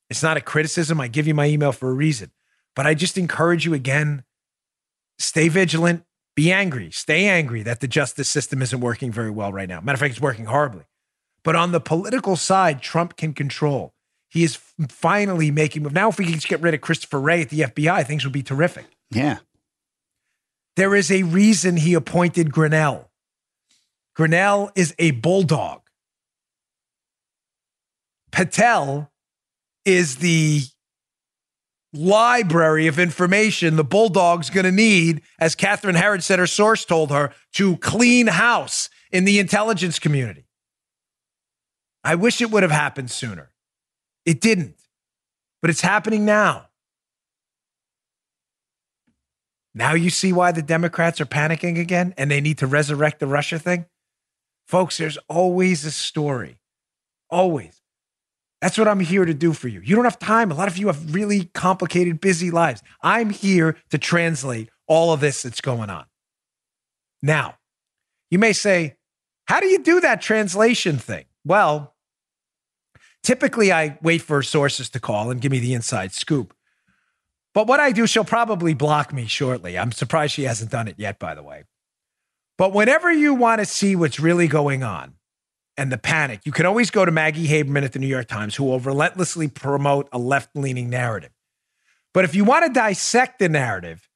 [0.10, 1.02] It's not a criticism.
[1.02, 2.32] I give you my email for a reason.
[2.76, 4.24] But I just encourage you again
[5.20, 6.04] stay vigilant,
[6.36, 9.80] be angry, stay angry that the justice system isn't working very well right now.
[9.80, 10.86] Matter of fact, it's working horribly.
[11.44, 13.94] But on the political side, Trump can control.
[14.30, 14.56] He is
[14.88, 15.94] finally making move.
[15.94, 18.34] Now, if we could just get rid of Christopher Wray at the FBI, things would
[18.34, 18.86] be terrific.
[19.12, 19.40] Yeah.
[20.76, 23.10] There is a reason he appointed Grenell.
[24.18, 25.82] Grenell is a bulldog.
[28.32, 29.12] Patel
[29.86, 30.64] is the
[31.94, 37.12] library of information the bulldog's going to need, as Catherine Herridge said her source told
[37.12, 40.46] her, to clean house in the intelligence community.
[42.04, 43.52] I wish it would have happened sooner.
[44.26, 44.76] It didn't,
[45.62, 46.68] but it's happening now.
[49.74, 53.28] Now you see why the Democrats are panicking again and they need to resurrect the
[53.28, 53.86] Russia thing?
[54.68, 56.60] Folks, there's always a story.
[57.30, 57.82] Always.
[58.62, 59.82] That's what I'm here to do for you.
[59.82, 60.52] You don't have time.
[60.52, 62.84] A lot of you have really complicated, busy lives.
[63.02, 66.06] I'm here to translate all of this that's going on.
[67.24, 67.56] Now,
[68.30, 68.98] you may say,
[69.46, 71.26] how do you do that translation thing?
[71.44, 71.96] Well,
[73.24, 76.54] typically I wait for sources to call and give me the inside scoop.
[77.54, 79.78] But what I do, she'll probably block me shortly.
[79.78, 81.64] I'm surprised she hasn't done it yet, by the way.
[82.58, 85.16] But whenever you want to see what's really going on
[85.78, 88.56] and the panic, you can always go to Maggie Haberman at the New York Times,
[88.56, 91.32] who will relentlessly promote a left leaning narrative.
[92.14, 94.08] But if you want to dissect the narrative,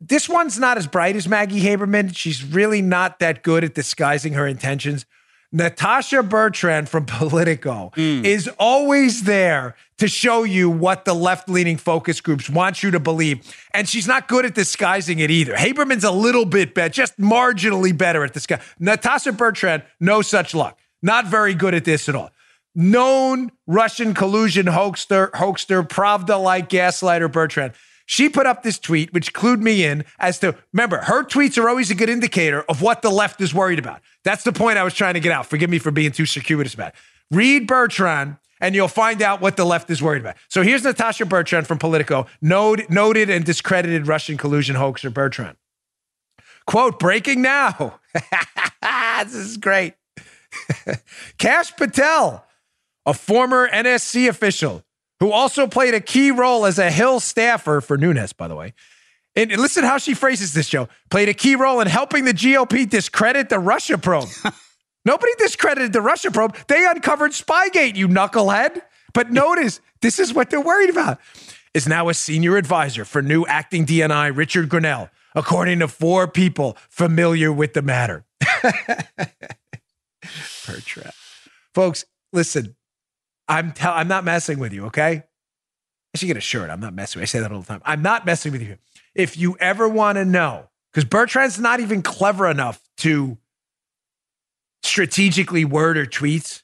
[0.00, 2.16] this one's not as bright as Maggie Haberman.
[2.16, 5.06] She's really not that good at disguising her intentions.
[5.54, 8.24] Natasha Bertrand from Politico mm.
[8.24, 12.98] is always there to show you what the left leaning focus groups want you to
[12.98, 13.56] believe.
[13.72, 15.54] And she's not good at disguising it either.
[15.54, 18.60] Haberman's a little bit better, just marginally better at this guy.
[18.80, 20.78] Natasha Bertrand, no such luck.
[21.00, 22.30] Not very good at this at all.
[22.74, 27.74] Known Russian collusion hoaxer, hoaxer, Pravda like gaslighter Bertrand.
[28.06, 31.68] She put up this tweet, which clued me in as to remember, her tweets are
[31.68, 34.00] always a good indicator of what the left is worried about.
[34.24, 35.46] That's the point I was trying to get out.
[35.46, 36.94] Forgive me for being too circuitous about it.
[37.30, 40.36] Read Bertrand, and you'll find out what the left is worried about.
[40.48, 45.56] So here's Natasha Bertrand from Politico, noted, and discredited Russian collusion hoaxer Bertrand.
[46.66, 48.00] Quote, breaking now.
[49.24, 49.94] this is great.
[51.38, 52.46] Kash Patel,
[53.06, 54.83] a former NSC official
[55.20, 58.74] who also played a key role as a Hill staffer for Nunes, by the way.
[59.36, 60.88] And listen how she phrases this, Joe.
[61.10, 64.28] Played a key role in helping the GOP discredit the Russia probe.
[65.04, 66.56] Nobody discredited the Russia probe.
[66.68, 68.80] They uncovered Spygate, you knucklehead.
[69.12, 71.18] But notice, this is what they're worried about.
[71.74, 76.76] Is now a senior advisor for new acting DNI Richard Grenell, according to four people
[76.88, 78.24] familiar with the matter.
[80.66, 81.12] Bertrand.
[81.74, 82.76] Folks, listen,
[83.48, 85.22] I'm tell I'm not messing with you, okay?
[86.14, 86.70] I should get a shirt.
[86.70, 87.38] I'm not messing with you.
[87.38, 87.82] I say that all the time.
[87.84, 88.78] I'm not messing with you.
[89.14, 93.36] If you ever want to know, because Bertrand's not even clever enough to
[94.84, 96.62] strategically word her tweets.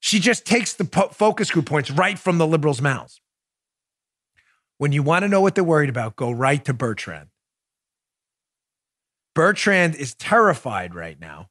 [0.00, 3.20] She just takes the po- focus group points right from the liberals' mouths.
[4.76, 7.30] When you want to know what they're worried about, go right to Bertrand.
[9.34, 11.48] Bertrand is terrified right now,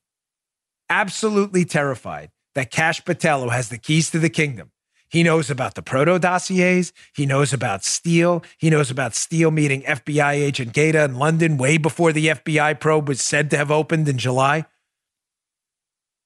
[0.89, 4.71] absolutely terrified that Kash Patel, has the keys to the kingdom,
[5.09, 6.91] he knows about the proto dossiers.
[7.15, 8.43] He knows about Steele.
[8.57, 13.07] He knows about Steele meeting FBI agent Gaeta in London way before the FBI probe
[13.07, 14.65] was said to have opened in July.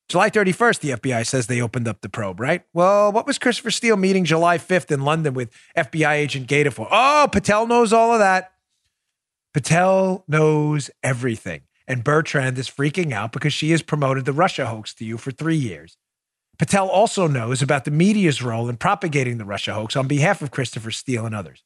[0.09, 2.63] July 31st, the FBI says they opened up the probe, right?
[2.73, 6.87] Well, what was Christopher Steele meeting July 5th in London with FBI agent Gator for?
[6.89, 8.51] Oh, Patel knows all of that.
[9.53, 11.61] Patel knows everything.
[11.87, 15.31] And Bertrand is freaking out because she has promoted the Russia hoax to you for
[15.31, 15.97] three years.
[16.61, 20.51] Patel also knows about the media's role in propagating the Russia hoax on behalf of
[20.51, 21.63] Christopher Steele and others.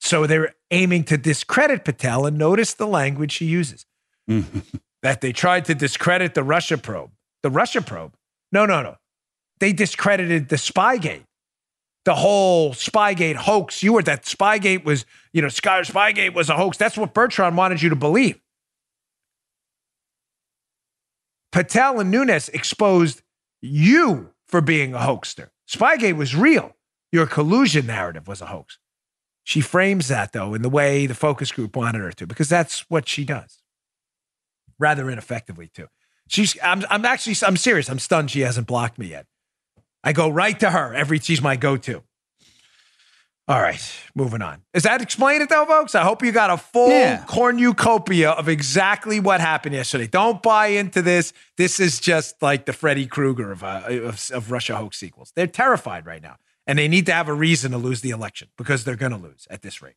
[0.00, 3.84] So they're aiming to discredit Patel, and notice the language she uses
[5.02, 7.10] that they tried to discredit the Russia probe.
[7.42, 8.14] The Russia probe?
[8.52, 8.96] No, no, no.
[9.60, 11.24] They discredited the Spygate,
[12.06, 13.82] the whole Spygate hoax.
[13.82, 15.04] You were that Spygate was,
[15.34, 16.78] you know, Sky Spygate was a hoax.
[16.78, 18.40] That's what Bertrand wanted you to believe.
[21.52, 23.20] Patel and Nunes exposed
[23.60, 25.50] you for being a hoaxer.
[25.68, 26.76] Spygate was real.
[27.12, 28.78] Your collusion narrative was a hoax.
[29.44, 32.80] She frames that, though, in the way the focus group wanted her to, because that's
[32.90, 33.62] what she does.
[34.78, 35.88] Rather ineffectively, too.
[36.28, 37.88] She's I'm I'm actually I'm serious.
[37.88, 39.26] I'm stunned she hasn't blocked me yet.
[40.04, 42.02] I go right to her every she's my go-to.
[43.48, 43.82] All right,
[44.14, 44.60] moving on.
[44.74, 45.94] Does that explain it though, folks?
[45.94, 47.24] I hope you got a full Yeah.
[47.26, 50.06] cornucopia of exactly what happened yesterday.
[50.06, 51.32] Don't buy into this.
[51.56, 55.32] This is just like the Freddy Krueger of, uh, of, of Russia hoax sequels.
[55.34, 56.36] They're terrified right now,
[56.66, 59.18] and they need to have a reason to lose the election because they're going to
[59.18, 59.96] lose at this rate.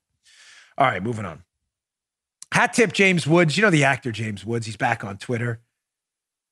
[0.77, 1.43] All right, moving on.
[2.53, 3.57] Hat tip James Woods.
[3.57, 4.65] You know the actor James Woods.
[4.65, 5.59] He's back on Twitter.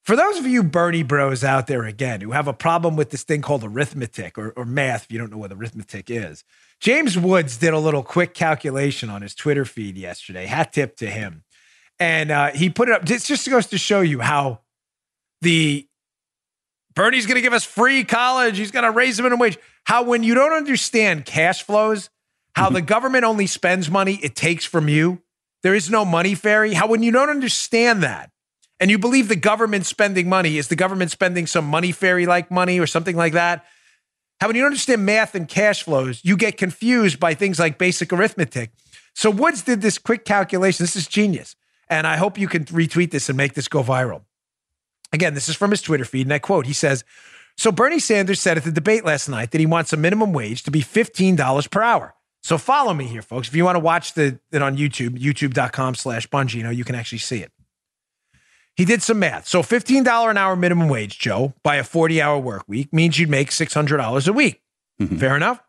[0.04, 3.24] For those of you Bernie bros out there again who have a problem with this
[3.24, 6.44] thing called arithmetic or, or math, if you don't know what arithmetic is,
[6.80, 10.46] James Woods did a little quick calculation on his Twitter feed yesterday.
[10.46, 11.44] Hat tip to him.
[12.00, 13.06] And uh, he put it up.
[13.06, 14.62] This just goes to show you how
[15.42, 15.88] the
[16.96, 18.58] Bernie's going to give us free college.
[18.58, 19.58] He's going to raise the minimum wage.
[19.84, 22.10] How when you don't understand cash flows,
[22.56, 25.22] how the government only spends money it takes from you.
[25.64, 26.74] There is no money fairy.
[26.74, 28.32] How when you don't understand that,
[28.80, 32.50] and you believe the government spending money is the government spending some money fairy like
[32.50, 33.66] money or something like that.
[34.40, 38.14] How when you understand math and cash flows, you get confused by things like basic
[38.14, 38.72] arithmetic.
[39.14, 40.84] So Woods did this quick calculation.
[40.84, 41.56] This is genius.
[41.90, 44.22] And I hope you can retweet this and make this go viral.
[45.12, 47.04] Again, this is from his Twitter feed, and I quote, he says,
[47.58, 50.64] So Bernie Sanders said at the debate last night that he wants a minimum wage
[50.64, 52.14] to be $15 per hour.
[52.42, 53.48] So follow me here, folks.
[53.48, 57.18] If you want to watch the, it on YouTube, youtube.com slash Bongino, you can actually
[57.18, 57.52] see it.
[58.80, 59.46] He did some math.
[59.46, 63.30] So $15 an hour minimum wage, Joe, by a 40 hour work week means you'd
[63.30, 64.62] make $600 a week.
[65.18, 65.62] Fair enough?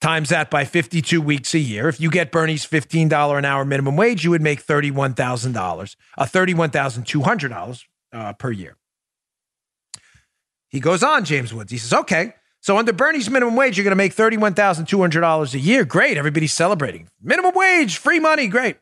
[0.00, 1.88] Times that by 52 weeks a year.
[1.88, 7.84] If you get Bernie's $15 an hour minimum wage, you would make $31,000, uh, $31,200
[8.12, 8.76] uh, per year.
[10.68, 11.72] He goes on, James Woods.
[11.72, 15.84] He says, okay, so under Bernie's minimum wage, you're going to make $31,200 a year.
[15.84, 16.16] Great.
[16.16, 17.08] Everybody's celebrating.
[17.20, 18.46] Minimum wage, free money.
[18.46, 18.76] Great.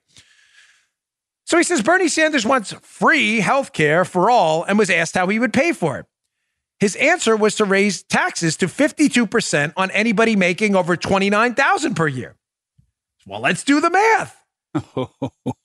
[1.49, 5.29] So he says Bernie Sanders wants free health care for all and was asked how
[5.29, 6.05] he would pay for it.
[6.79, 12.37] His answer was to raise taxes to 52% on anybody making over 29,000 per year.
[13.27, 14.45] Well, let's do the math.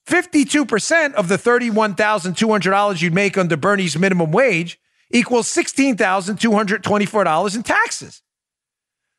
[0.07, 4.79] 52% of the $31,200 you'd make under Bernie's minimum wage
[5.11, 8.21] equals $16,224 in taxes.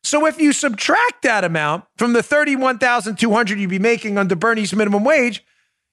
[0.03, 5.05] So if you subtract that amount from the 31,200 you'd be making under Bernie's minimum
[5.05, 5.45] wage,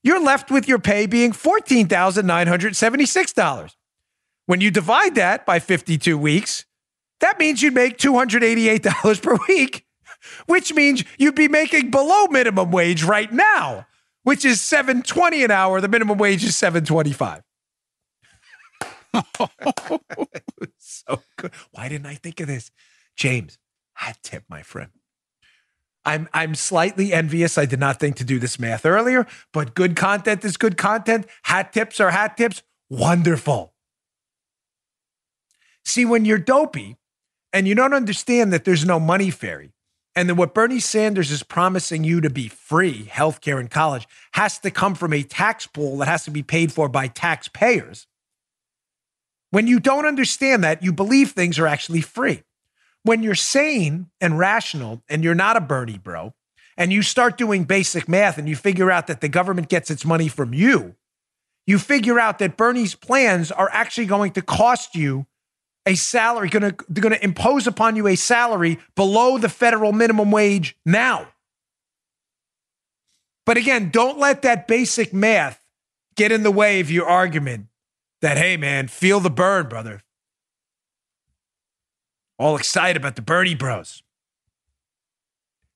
[0.04, 3.76] you're left with your pay being $14,976.
[4.46, 6.66] When you divide that by 52 weeks,
[7.20, 9.86] that means you'd make $288 per week,
[10.48, 13.86] which means you'd be making below minimum wage right now,
[14.24, 15.80] which is 720 an hour.
[15.80, 17.44] The minimum wage is 725.
[20.78, 21.52] so good.
[21.72, 22.72] Why didn't I think of this?
[23.16, 23.60] James,
[23.94, 24.90] hat tip, my friend.
[26.06, 27.58] I'm I'm slightly envious.
[27.58, 31.28] I did not think to do this math earlier, but good content is good content.
[31.44, 32.64] Hat tips are hat tips.
[32.90, 33.74] Wonderful.
[35.86, 36.98] See, when you're dopey
[37.54, 39.72] and you don't understand that there's no money fairy,
[40.16, 44.60] and that what Bernie Sanders is promising you to be free healthcare and college has
[44.60, 48.08] to come from a tax pool that has to be paid for by taxpayers.
[49.52, 52.44] When you don't understand that, you believe things are actually free.
[53.04, 56.34] When you're sane and rational and you're not a Bernie bro,
[56.78, 60.06] and you start doing basic math and you figure out that the government gets its
[60.06, 60.96] money from you,
[61.68, 65.26] you figure out that Bernie's plans are actually going to cost you
[65.86, 70.32] a salary, to, they're going to impose upon you a salary below the federal minimum
[70.32, 71.28] wage now.
[73.46, 75.60] But again, don't let that basic math
[76.16, 77.68] get in the way of your argument
[78.22, 80.02] that, hey, man, feel the burn, brother.
[82.42, 84.02] All excited about the Bernie bros.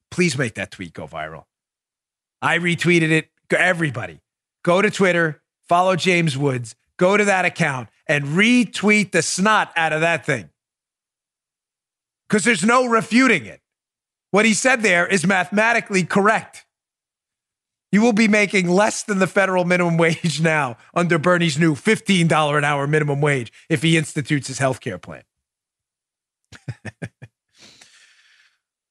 [0.10, 1.44] Please make that tweet go viral.
[2.42, 3.30] I retweeted it.
[3.52, 4.20] Everybody,
[4.64, 9.94] go to Twitter, follow James Woods, go to that account, and retweet the snot out
[9.94, 10.50] of that thing.
[12.28, 13.62] Because there's no refuting it.
[14.32, 16.66] What he said there is mathematically correct.
[17.92, 22.58] You will be making less than the federal minimum wage now under Bernie's new $15
[22.58, 25.22] an hour minimum wage if he institutes his health care plan.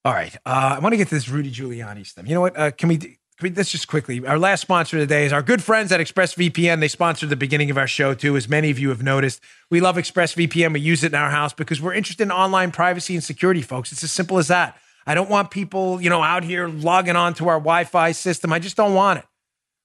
[0.05, 0.37] All right.
[0.45, 2.29] Uh, I want to get to this Rudy Giuliani stuff.
[2.29, 2.59] You know what?
[2.59, 2.99] Uh, can we?
[2.99, 4.25] Can we let's just quickly.
[4.25, 6.79] Our last sponsor today is our good friends at ExpressVPN.
[6.79, 9.41] They sponsored the beginning of our show too, as many of you have noticed.
[9.71, 10.73] We love ExpressVPN.
[10.73, 13.91] We use it in our house because we're interested in online privacy and security, folks.
[13.91, 14.79] It's as simple as that.
[15.07, 18.53] I don't want people, you know, out here logging on to our Wi-Fi system.
[18.53, 19.25] I just don't want it.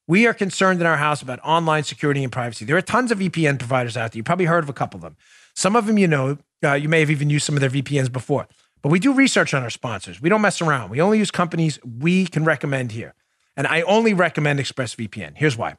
[0.07, 2.65] We are concerned in our house about online security and privacy.
[2.65, 4.17] There are tons of VPN providers out there.
[4.17, 5.17] You probably heard of a couple of them.
[5.55, 6.37] Some of them you know.
[6.63, 8.47] Uh, you may have even used some of their VPNs before.
[8.81, 10.21] But we do research on our sponsors.
[10.21, 10.89] We don't mess around.
[10.89, 13.13] We only use companies we can recommend here.
[13.57, 15.33] And I only recommend ExpressVPN.
[15.35, 15.75] Here's why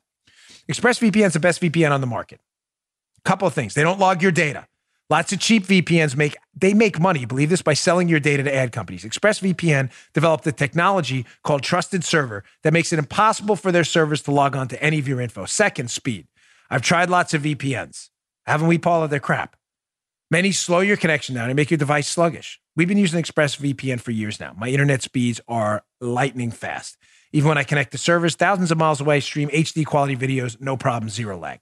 [0.71, 2.41] ExpressVPN is the best VPN on the market.
[3.25, 3.75] Couple of things.
[3.75, 4.67] They don't log your data.
[5.09, 7.25] Lots of cheap VPNs make they make money.
[7.25, 9.05] Believe this by selling your data to ad companies.
[9.05, 14.31] ExpressVPN developed a technology called Trusted Server that makes it impossible for their servers to
[14.31, 15.47] log on to any of your info.
[15.47, 16.29] Second, speed.
[16.71, 18.11] I've tried lots of VPNs.
[18.47, 19.09] Haven't we, Paula?
[19.09, 19.57] They're crap.
[20.33, 22.61] Many slow your connection down and make your device sluggish.
[22.77, 24.55] We've been using ExpressVPN for years now.
[24.57, 26.97] My internet speeds are lightning fast.
[27.33, 30.77] Even when I connect to servers thousands of miles away, stream HD quality videos, no
[30.77, 31.59] problem, zero lag.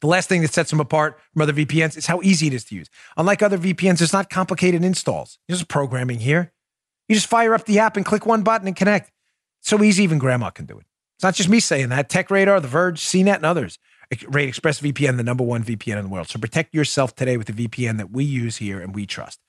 [0.00, 2.64] The last thing that sets them apart from other VPNs is how easy it is
[2.64, 2.88] to use.
[3.16, 5.38] Unlike other VPNs, it's not complicated installs.
[5.46, 6.52] There's programming here.
[7.08, 9.12] You just fire up the app and click one button and connect.
[9.60, 10.86] It's so easy, even grandma can do it.
[11.16, 12.08] It's not just me saying that.
[12.08, 13.78] Tech Radar, The Verge, CNET, and others
[14.28, 16.28] rate ExpressVPN the number one VPN in the world.
[16.28, 19.40] So protect yourself today with the VPN that we use here and we trust.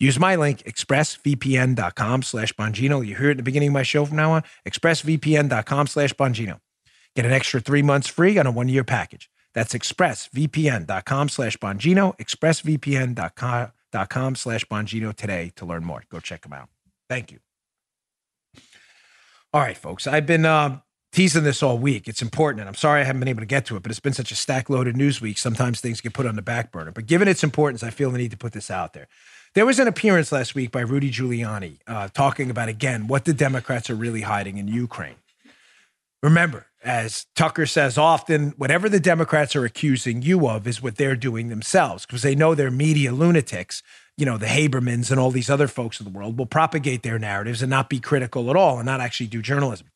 [0.00, 3.04] Use my link, expressvpn.com slash Bongino.
[3.04, 6.60] You hear it at the beginning of my show from now on, expressvpn.com slash Bongino.
[7.16, 9.28] Get an extra three months free on a one-year package.
[9.54, 13.72] That's expressvpn.com slash Bongino, expressvpn.com
[14.36, 16.04] slash Bongino today to learn more.
[16.10, 16.68] Go check them out.
[17.08, 17.40] Thank you.
[19.52, 20.06] All right, folks.
[20.06, 20.78] I've been uh,
[21.12, 22.08] teasing this all week.
[22.08, 24.00] It's important, and I'm sorry I haven't been able to get to it, but it's
[24.00, 25.38] been such a stack loaded news week.
[25.38, 26.92] Sometimes things get put on the back burner.
[26.92, 29.08] But given its importance, I feel the need to put this out there.
[29.54, 33.32] There was an appearance last week by Rudy Giuliani uh, talking about, again, what the
[33.32, 35.16] Democrats are really hiding in Ukraine.
[36.22, 41.16] Remember, as Tucker says often, whatever the Democrats are accusing you of is what they're
[41.16, 43.82] doing themselves because they know they're media lunatics.
[44.16, 47.18] You know, the Habermans and all these other folks in the world will propagate their
[47.18, 49.88] narratives and not be critical at all and not actually do journalism.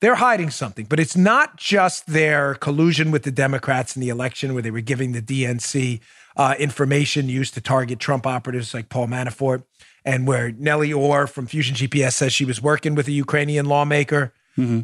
[0.00, 4.54] They're hiding something, but it's not just their collusion with the Democrats in the election
[4.54, 6.00] where they were giving the DNC
[6.36, 9.64] uh, information used to target Trump operatives like Paul Manafort,
[10.04, 14.32] and where Nellie Ohr from Fusion GPS says she was working with a Ukrainian lawmaker.
[14.56, 14.82] Mm-hmm.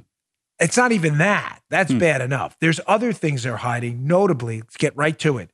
[0.59, 1.61] It's not even that.
[1.71, 1.99] That's mm.
[1.99, 2.57] bad enough.
[2.61, 5.51] There's other things they're hiding, notably, let's get right to it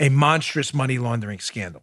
[0.00, 1.82] a monstrous money laundering scandal.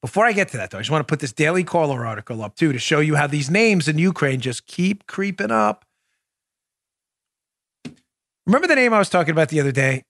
[0.00, 2.42] Before I get to that, though, I just want to put this Daily Caller article
[2.42, 5.84] up too to show you how these names in Ukraine just keep creeping up.
[8.46, 10.04] Remember the name I was talking about the other day?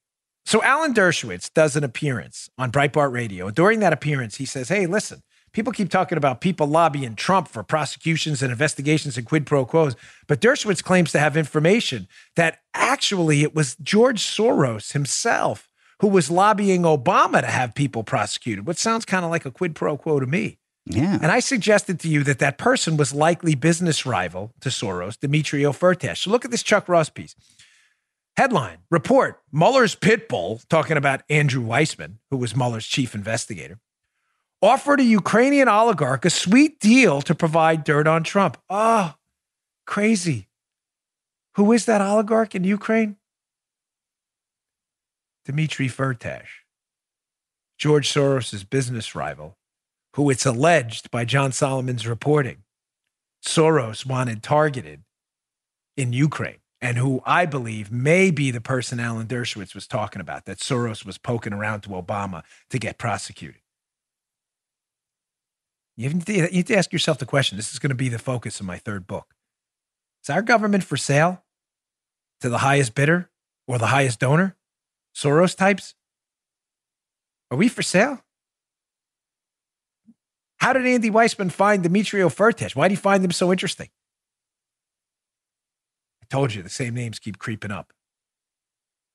[0.45, 3.49] So Alan Dershowitz does an appearance on Breitbart Radio.
[3.49, 5.23] And during that appearance, he says, Hey, listen,
[5.53, 9.97] people keep talking about people lobbying Trump for prosecutions and investigations and quid pro quos.
[10.29, 15.70] But Dershowitz claims to have information that actually it was George Soros himself
[16.01, 19.75] who was lobbying Obama to have people prosecuted, which sounds kind of like a quid
[19.75, 20.59] pro quo to me.
[20.87, 21.19] Yeah.
[21.21, 25.63] And I suggested to you that that person was likely business rival to Soros, Dmitry
[25.63, 26.19] Firtash.
[26.19, 27.37] So look at this Chuck Ross piece.
[28.37, 33.79] Headline Report Mueller's pit bull, talking about Andrew Weissmann, who was Mueller's chief investigator,
[34.63, 38.57] offered a Ukrainian oligarch a sweet deal to provide dirt on Trump.
[38.71, 39.15] Oh,
[39.87, 40.49] crazy.
[41.57, 43.17] Who is that oligarch in Ukraine?
[45.51, 46.65] Dmitry Firtash,
[47.77, 49.57] George Soros' business rival,
[50.15, 52.59] who it's alleged by John Solomon's reporting,
[53.45, 55.03] Soros wanted targeted
[55.97, 60.45] in Ukraine, and who I believe may be the person Alan Dershowitz was talking about,
[60.45, 63.61] that Soros was poking around to Obama to get prosecuted.
[65.97, 68.19] You need, to, you to ask yourself the question this is going to be the
[68.19, 69.35] focus of my third book.
[70.23, 71.43] Is our government for sale
[72.41, 73.31] to the highest bidder
[73.67, 74.57] or the highest donor?
[75.21, 75.95] Soros types?
[77.51, 78.21] Are we for sale?
[80.59, 82.77] How did Andy Weissmann find Dmitry Firtash?
[82.77, 83.89] Why did he find them so interesting?
[86.23, 87.93] I told you the same names keep creeping up,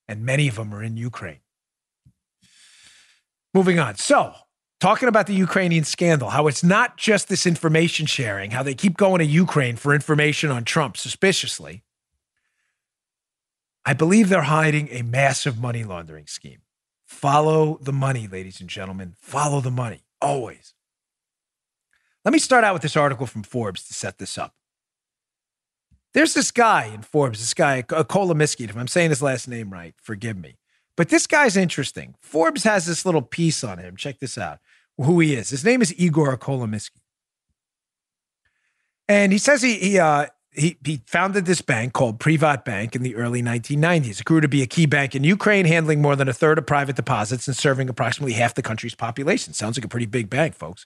[0.07, 1.39] and many of them are in Ukraine.
[3.53, 3.95] Moving on.
[3.95, 4.33] So,
[4.81, 8.97] talking about the Ukrainian scandal, how it's not just this information sharing, how they keep
[8.97, 11.84] going to Ukraine for information on Trump suspiciously.
[13.85, 16.61] I believe they're hiding a massive money laundering scheme.
[17.05, 19.13] Follow the money, ladies and gentlemen.
[19.19, 20.73] Follow the money, always.
[22.23, 24.55] Let me start out with this article from Forbes to set this up.
[26.13, 28.67] There's this guy in Forbes, this guy, Kolomiski.
[28.67, 30.57] If I'm saying his last name right, forgive me.
[30.97, 32.15] But this guy's interesting.
[32.21, 33.95] Forbes has this little piece on him.
[33.97, 34.59] Check this out
[34.97, 35.49] who he is.
[35.49, 37.01] His name is Igor Kolomiski.
[39.07, 40.27] And he says he, he, uh,
[40.57, 44.19] he, he founded this bank called Privat Bank in the early 1990s.
[44.19, 46.65] It grew to be a key bank in Ukraine, handling more than a third of
[46.65, 49.53] private deposits and serving approximately half the country's population.
[49.53, 50.85] Sounds like a pretty big bank, folks.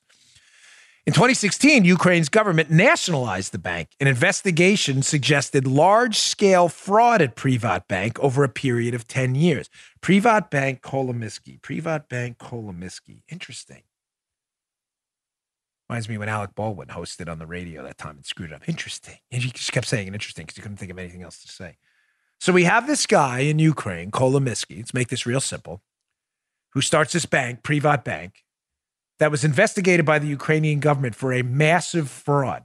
[1.06, 3.90] In 2016, Ukraine's government nationalized the bank.
[4.00, 9.70] An investigation suggested large scale fraud at Privat Bank over a period of 10 years.
[10.02, 11.62] Privat Bank Kolomiski.
[11.62, 13.24] Privat Bank Kolomiski.
[13.30, 13.82] Interesting.
[15.90, 18.70] Reminds me when Alec Baldwin hosted on the radio that time and screwed it up.
[18.70, 19.18] Interesting.
[19.32, 21.48] And he just kept saying it interesting because he couldn't think of anything else to
[21.48, 21.78] say.
[22.40, 25.82] So we have this guy in Ukraine, Kolomisky, let's make this real simple,
[26.74, 28.44] who starts this bank, Privat Bank,
[29.18, 32.64] that was investigated by the Ukrainian government for a massive fraud.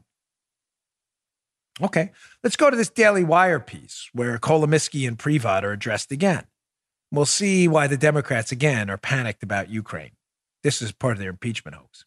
[1.83, 2.13] Okay,
[2.45, 6.45] let's go to this Daily Wire piece where Kolomisky and Privat are addressed again.
[7.11, 10.13] We'll see why the Democrats again are panicked about Ukraine.
[10.63, 12.05] This is part of their impeachment hoax.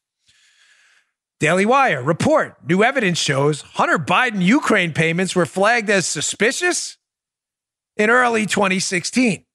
[1.40, 6.98] Daily Wire report new evidence shows Hunter Biden Ukraine payments were flagged as suspicious
[7.96, 9.46] in early 2016.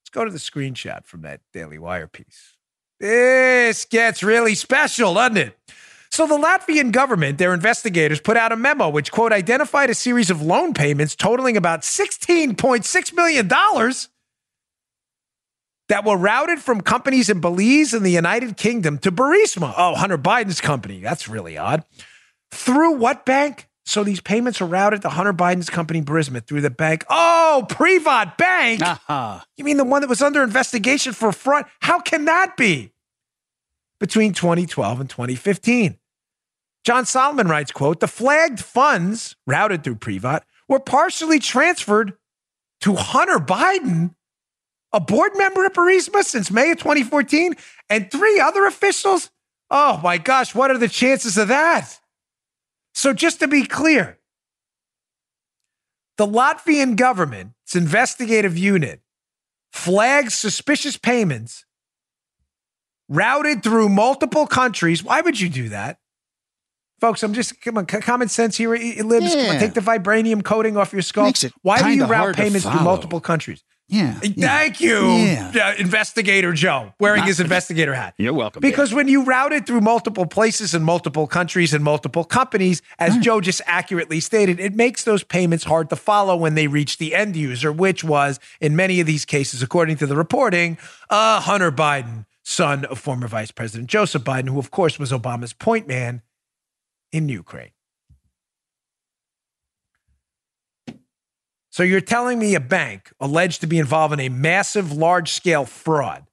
[0.00, 2.56] Let's go to the screenshot from that Daily Wire piece.
[3.00, 5.58] This gets really special, doesn't it?
[6.10, 10.30] So, the Latvian government, their investigators, put out a memo which, quote, identified a series
[10.30, 13.48] of loan payments totaling about $16.6 million
[15.88, 19.74] that were routed from companies in Belize and the United Kingdom to Burisma.
[19.76, 21.00] Oh, Hunter Biden's company.
[21.00, 21.84] That's really odd.
[22.50, 23.68] Through what bank?
[23.86, 27.06] So these payments are routed to Hunter Biden's company, Burisma, through the bank.
[27.08, 28.82] Oh, Privat Bank.
[28.82, 29.40] Uh-huh.
[29.56, 31.64] You mean the one that was under investigation for fraud?
[31.80, 32.92] How can that be?
[33.98, 35.98] Between 2012 and 2015.
[36.84, 42.12] John Solomon writes, quote, the flagged funds routed through Privat were partially transferred
[42.82, 44.14] to Hunter Biden
[44.92, 47.54] a board member at Burisma since May of 2014,
[47.90, 49.30] and three other officials?
[49.70, 51.98] Oh my gosh, what are the chances of that?
[52.94, 54.18] So, just to be clear,
[56.16, 59.00] the Latvian government's investigative unit
[59.72, 61.64] flags suspicious payments
[63.08, 65.04] routed through multiple countries.
[65.04, 65.98] Why would you do that?
[67.00, 68.74] Folks, I'm just come on, common sense here.
[68.74, 69.32] It lives.
[69.32, 69.52] Yeah.
[69.52, 71.32] On, take the vibranium coating off your skull.
[71.62, 73.62] Why do you route payments through multiple countries?
[73.88, 74.12] Yeah.
[74.20, 75.74] Thank you, yeah.
[75.78, 78.12] Investigator Joe, wearing Not his investigator hat.
[78.18, 78.60] You're welcome.
[78.60, 83.14] Because when you route it through multiple places and multiple countries and multiple companies, as
[83.14, 83.22] right.
[83.22, 87.14] Joe just accurately stated, it makes those payments hard to follow when they reach the
[87.14, 90.76] end user, which was, in many of these cases, according to the reporting,
[91.08, 95.54] uh, Hunter Biden, son of former Vice President Joseph Biden, who, of course, was Obama's
[95.54, 96.20] point man
[97.10, 97.70] in Ukraine.
[101.78, 105.64] So you're telling me a bank alleged to be involved in a massive, large scale
[105.64, 106.26] fraud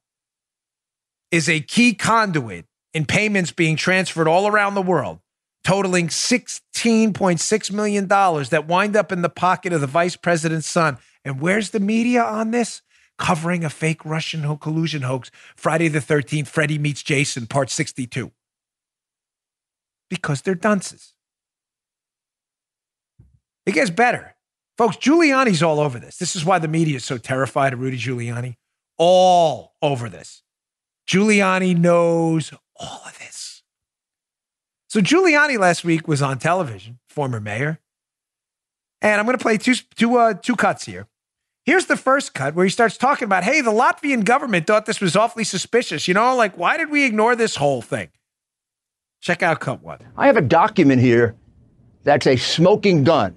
[1.30, 5.20] is a key conduit in payments being transferred all around the world,
[5.62, 10.98] totaling $16.6 million that wind up in the pocket of the vice president's son.
[11.24, 12.82] And where's the media on this?
[13.16, 18.32] Covering a fake Russian collusion hoax, Friday the 13th, Freddie meets Jason, part 62.
[20.10, 21.12] Because they're dunces.
[23.64, 24.35] It gets better.
[24.76, 26.18] Folks, Giuliani's all over this.
[26.18, 28.56] This is why the media is so terrified of Rudy Giuliani.
[28.98, 30.42] All over this.
[31.08, 33.62] Giuliani knows all of this.
[34.88, 37.80] So Giuliani last week was on television, former mayor.
[39.00, 41.06] And I'm going to play two, two, uh, two cuts here.
[41.64, 45.00] Here's the first cut where he starts talking about, hey, the Latvian government thought this
[45.00, 46.06] was awfully suspicious.
[46.06, 48.08] You know, like, why did we ignore this whole thing?
[49.20, 49.98] Check out cut one.
[50.16, 51.34] I have a document here
[52.04, 53.36] that's a smoking gun.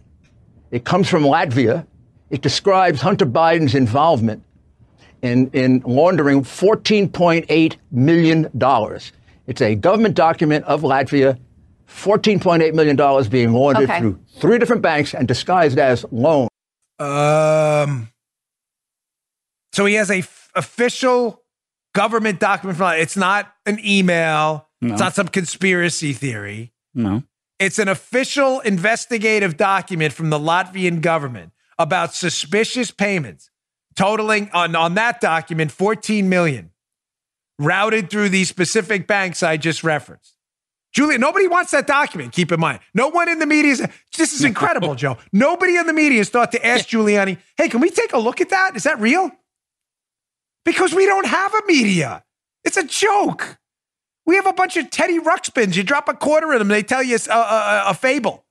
[0.72, 1.86] It comes from Latvia.
[2.30, 4.44] It describes Hunter Biden's involvement
[5.22, 8.50] in, in laundering $14.8 million.
[9.48, 11.40] It's a government document of Latvia,
[11.88, 14.00] $14.8 million being laundered okay.
[14.00, 16.50] through three different banks and disguised as loans.
[17.00, 18.10] Um,
[19.74, 21.44] so he has a f- official
[21.94, 24.68] government document from It's not an email.
[24.82, 24.94] No.
[24.94, 26.74] It's not some conspiracy theory.
[26.94, 27.24] No.
[27.60, 33.50] It's an official investigative document from the Latvian government about suspicious payments
[33.96, 36.72] totaling on, on that document 14 million
[37.60, 40.36] routed through these specific banks I just referenced.
[40.92, 42.32] Julia, nobody wants that document.
[42.32, 43.88] Keep in mind, no one in the media is.
[44.18, 45.18] This is incredible, Joe.
[45.32, 48.42] Nobody in the media has thought to ask Giuliani, "Hey, can we take a look
[48.42, 48.76] at that?
[48.76, 49.30] Is that real?"
[50.66, 52.24] Because we don't have a media.
[52.64, 53.60] It's a joke.
[54.26, 55.76] We have a bunch of Teddy Ruxpins.
[55.76, 58.46] You drop a quarter in them, they tell you a, a, a fable.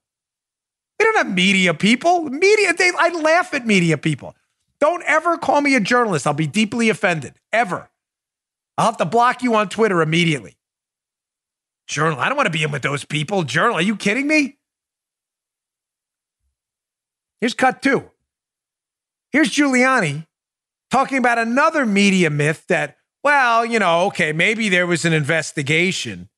[0.98, 2.24] We don't have media people.
[2.24, 4.34] Media, they, I laugh at media people.
[4.80, 6.26] Don't ever call me a journalist.
[6.26, 7.34] I'll be deeply offended.
[7.52, 7.88] Ever.
[8.76, 10.56] I'll have to block you on Twitter immediately.
[11.88, 12.20] Journal.
[12.20, 13.42] I don't want to be in with those people.
[13.42, 13.76] Journal.
[13.76, 14.58] Are you kidding me?
[17.40, 18.10] Here's cut two.
[19.30, 20.26] Here's Giuliani
[20.90, 26.28] talking about another media myth that, well, you know, okay, maybe there was an investigation.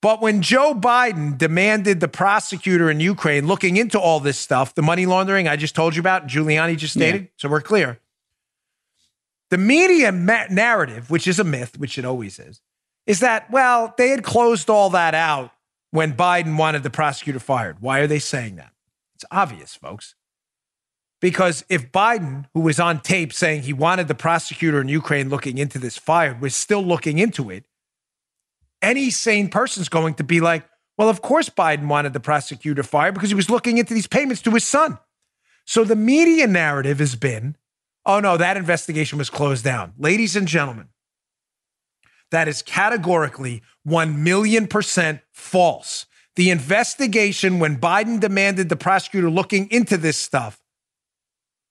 [0.00, 4.82] But when Joe Biden demanded the prosecutor in Ukraine looking into all this stuff, the
[4.82, 7.28] money laundering I just told you about, Giuliani just stated, yeah.
[7.36, 8.00] so we're clear.
[9.50, 12.60] The media narrative, which is a myth, which it always is,
[13.06, 15.52] is that, well, they had closed all that out
[15.90, 17.76] when Biden wanted the prosecutor fired.
[17.80, 18.72] Why are they saying that?
[19.14, 20.14] It's obvious, folks.
[21.22, 25.56] Because if Biden, who was on tape saying he wanted the prosecutor in Ukraine looking
[25.56, 27.64] into this fire, was still looking into it,
[28.82, 30.68] any sane person's going to be like,
[30.98, 34.42] well, of course Biden wanted the prosecutor fired because he was looking into these payments
[34.42, 34.98] to his son.
[35.64, 37.56] So the media narrative has been,
[38.04, 39.92] oh no, that investigation was closed down.
[39.96, 40.88] Ladies and gentlemen,
[42.32, 46.04] that is categorically 1 million percent false.
[46.34, 50.61] The investigation, when Biden demanded the prosecutor looking into this stuff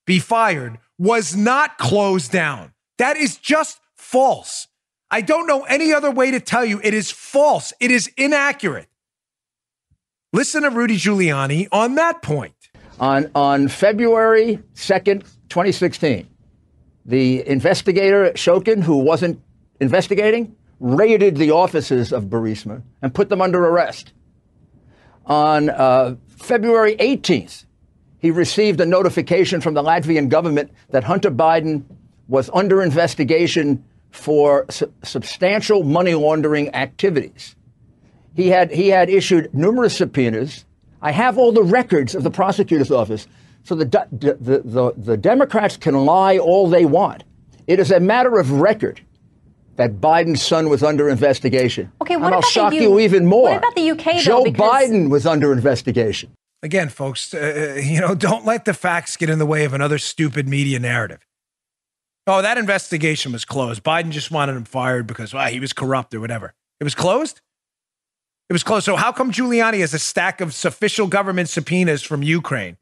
[0.05, 2.73] be fired, was not closed down.
[2.97, 4.67] That is just false.
[5.09, 7.73] I don't know any other way to tell you it is false.
[7.79, 8.87] It is inaccurate.
[10.33, 12.53] Listen to Rudy Giuliani on that point.
[12.99, 16.27] On, on February 2nd, 2016,
[17.05, 19.41] the investigator, Shokin, who wasn't
[19.79, 24.13] investigating, raided the offices of Burisma and put them under arrest.
[25.25, 27.65] On uh, February 18th,
[28.21, 31.83] he received a notification from the Latvian government that Hunter Biden
[32.27, 37.55] was under investigation for su- substantial money laundering activities.
[38.35, 40.65] He had, he had issued numerous subpoenas.
[41.01, 43.27] I have all the records of the prosecutor's office.
[43.63, 47.23] So the, the, the, the Democrats can lie all they want.
[47.65, 49.01] It is a matter of record
[49.77, 51.91] that Biden's son was under investigation.
[52.03, 53.49] Okay, what and about I'll shock U- you even more.
[53.49, 54.17] What about the UK?
[54.17, 56.31] Joe though, because- Biden was under investigation.
[56.63, 59.97] Again, folks, uh, you know, don't let the facts get in the way of another
[59.97, 61.25] stupid media narrative.
[62.27, 63.83] Oh, that investigation was closed.
[63.83, 66.53] Biden just wanted him fired because well, he was corrupt or whatever.
[66.79, 67.41] It was closed?
[68.49, 68.85] It was closed.
[68.85, 72.77] So how come Giuliani has a stack of official government subpoenas from Ukraine?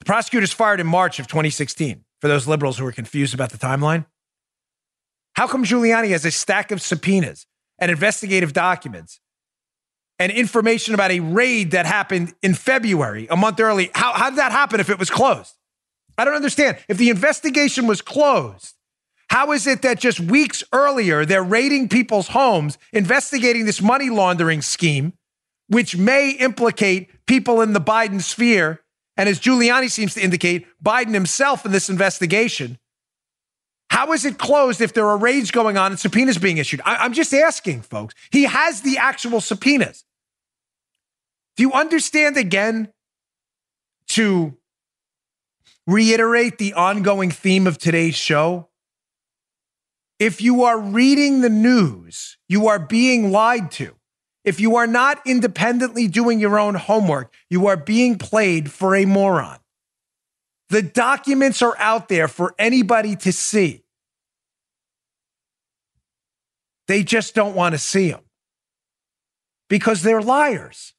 [0.00, 3.58] The prosecutors fired in March of 2016 for those liberals who are confused about the
[3.58, 4.06] timeline.
[5.34, 7.46] How come Giuliani has a stack of subpoenas
[7.78, 9.20] and investigative documents
[10.20, 13.90] and information about a raid that happened in February, a month early?
[13.94, 15.54] How, how did that happen if it was closed?
[16.18, 16.76] I don't understand.
[16.88, 18.74] If the investigation was closed,
[19.30, 24.60] how is it that just weeks earlier they're raiding people's homes, investigating this money laundering
[24.60, 25.14] scheme,
[25.68, 28.82] which may implicate people in the Biden sphere?
[29.16, 32.78] And as Giuliani seems to indicate, Biden himself in this investigation.
[33.88, 36.82] How is it closed if there are raids going on and subpoenas being issued?
[36.84, 38.14] I, am just asking, folks.
[38.30, 40.04] He has the actual subpoenas.
[41.56, 42.92] Do you understand again
[44.08, 44.56] to
[45.86, 48.68] reiterate the ongoing theme of today's show?
[50.18, 53.96] If you are reading the news, you are being lied to.
[54.44, 59.04] If you are not independently doing your own homework, you are being played for a
[59.04, 59.58] moron.
[60.70, 63.84] The documents are out there for anybody to see.
[66.86, 68.22] They just don't want to see them
[69.68, 70.94] because they're liars.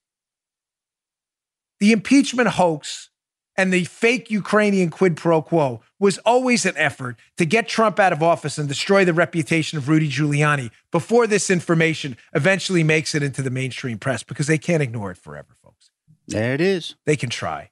[1.81, 3.09] The impeachment hoax
[3.57, 8.13] and the fake Ukrainian quid pro quo was always an effort to get Trump out
[8.13, 13.23] of office and destroy the reputation of Rudy Giuliani before this information eventually makes it
[13.23, 15.89] into the mainstream press because they can't ignore it forever, folks.
[16.27, 16.93] There it is.
[17.07, 17.70] They can try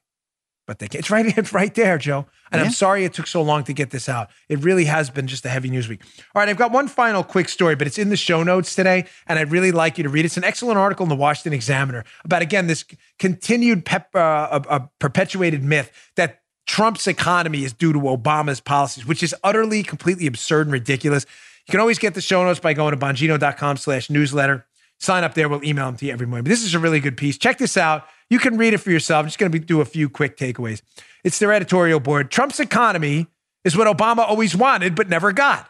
[0.70, 1.00] but they can.
[1.00, 2.26] It's right, it's right there, Joe.
[2.52, 2.66] And yeah.
[2.66, 4.30] I'm sorry it took so long to get this out.
[4.48, 6.00] It really has been just a heavy news week.
[6.32, 9.06] All right, I've got one final quick story, but it's in the show notes today,
[9.26, 10.26] and I'd really like you to read it.
[10.26, 12.84] It's an excellent article in the Washington Examiner about again this
[13.18, 19.04] continued pep, uh, uh, uh, perpetuated myth that Trump's economy is due to Obama's policies,
[19.04, 21.26] which is utterly, completely absurd and ridiculous.
[21.66, 24.68] You can always get the show notes by going to bongino.com slash newsletter.
[25.00, 25.48] Sign up there.
[25.48, 26.44] We'll email them to you every morning.
[26.44, 27.38] But this is a really good piece.
[27.38, 28.04] Check this out.
[28.30, 29.24] You can read it for yourself.
[29.24, 30.82] I'm just going to do a few quick takeaways.
[31.24, 32.30] It's their editorial board.
[32.30, 33.26] Trump's economy
[33.64, 35.68] is what Obama always wanted but never got.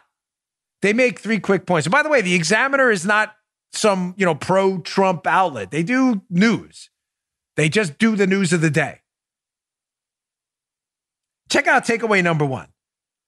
[0.81, 1.87] They make three quick points.
[1.87, 3.33] And by the way, the Examiner is not
[3.73, 5.71] some, you know, pro Trump outlet.
[5.71, 6.89] They do news.
[7.57, 8.99] They just do the news of the day.
[11.49, 12.67] Check out takeaway number one.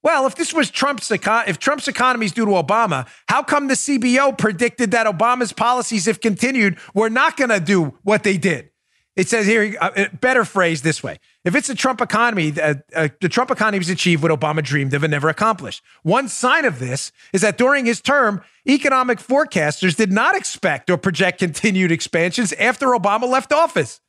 [0.02, 3.68] Well, if this was Trump's econ- if Trump's economy is due to Obama, how come
[3.68, 8.38] the CBO predicted that Obama's policies, if continued, were not going to do what they
[8.38, 8.70] did?
[9.16, 13.10] It says here, uh, better phrase this way: If it's a Trump economy, uh, uh,
[13.22, 15.84] the Trump economy has achieved what Obama dreamed of and never accomplished.
[16.02, 20.98] One sign of this is that during his term, economic forecasters did not expect or
[20.98, 24.02] project continued expansions after Obama left office.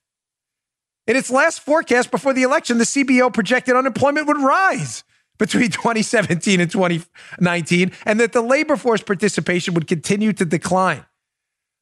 [1.06, 5.04] In its last forecast before the election, the CBO projected unemployment would rise
[5.38, 11.04] between 2017 and 2019, and that the labor force participation would continue to decline.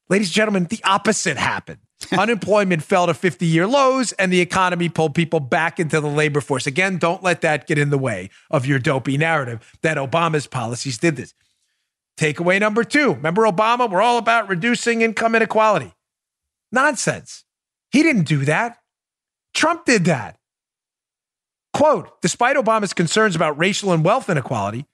[0.09, 1.79] Ladies and gentlemen, the opposite happened.
[2.17, 6.41] Unemployment fell to 50 year lows, and the economy pulled people back into the labor
[6.41, 6.67] force.
[6.67, 10.99] Again, don't let that get in the way of your dopey narrative that Obama's policies
[10.99, 11.35] did this.
[12.19, 13.91] Takeaway number two remember Obama?
[13.91, 15.95] We're all about reducing income inequality.
[16.71, 17.45] Nonsense.
[17.91, 18.79] He didn't do that.
[19.55, 20.39] Trump did that.
[21.73, 24.87] Quote Despite Obama's concerns about racial and wealth inequality,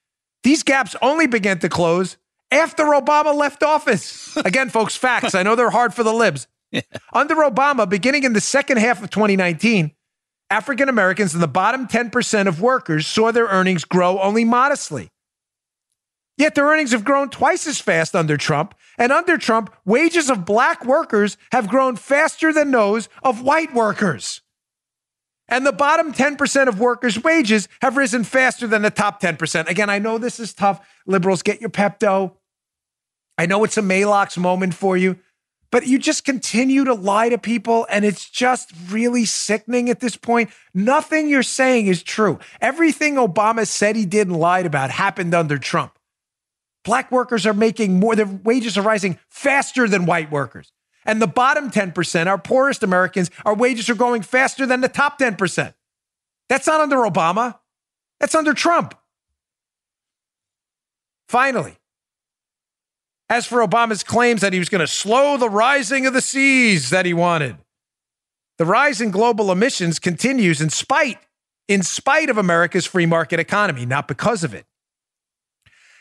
[0.42, 2.16] these gaps only began to close
[2.51, 4.36] after Obama left office.
[4.44, 5.34] Again, folks, facts.
[5.34, 6.46] I know they're hard for the libs.
[7.12, 9.92] Under Obama, beginning in the second half of 2019,
[10.51, 15.11] African Americans in the bottom 10% of workers saw their earnings grow only modestly.
[16.38, 18.74] Yet their earnings have grown twice as fast under Trump.
[18.96, 24.40] And under Trump, wages of black workers have grown faster than those of white workers.
[25.49, 29.68] And the bottom 10% of workers' wages have risen faster than the top 10%.
[29.68, 30.86] Again, I know this is tough.
[31.07, 32.34] Liberals, get your Pepto.
[33.39, 35.16] I know it's a Maalox moment for you,
[35.70, 40.16] but you just continue to lie to people, and it's just really sickening at this
[40.16, 40.51] point.
[40.74, 42.41] Nothing you're saying is true.
[42.61, 45.99] Everything Obama said he did and lied about happened under Trump.
[46.84, 50.72] Black workers are making more, their wages are rising faster than white workers.
[51.05, 55.18] And the bottom 10%, our poorest Americans, our wages are growing faster than the top
[55.18, 55.74] 10%.
[56.49, 57.59] That's not under Obama.
[58.20, 58.95] That's under Trump.
[61.28, 61.76] Finally,
[63.28, 66.90] as for Obama's claims that he was going to slow the rising of the seas
[66.90, 67.56] that he wanted,
[68.56, 71.18] the rise in global emissions continues in spite
[71.68, 74.64] in spite of America's free market economy, not because of it.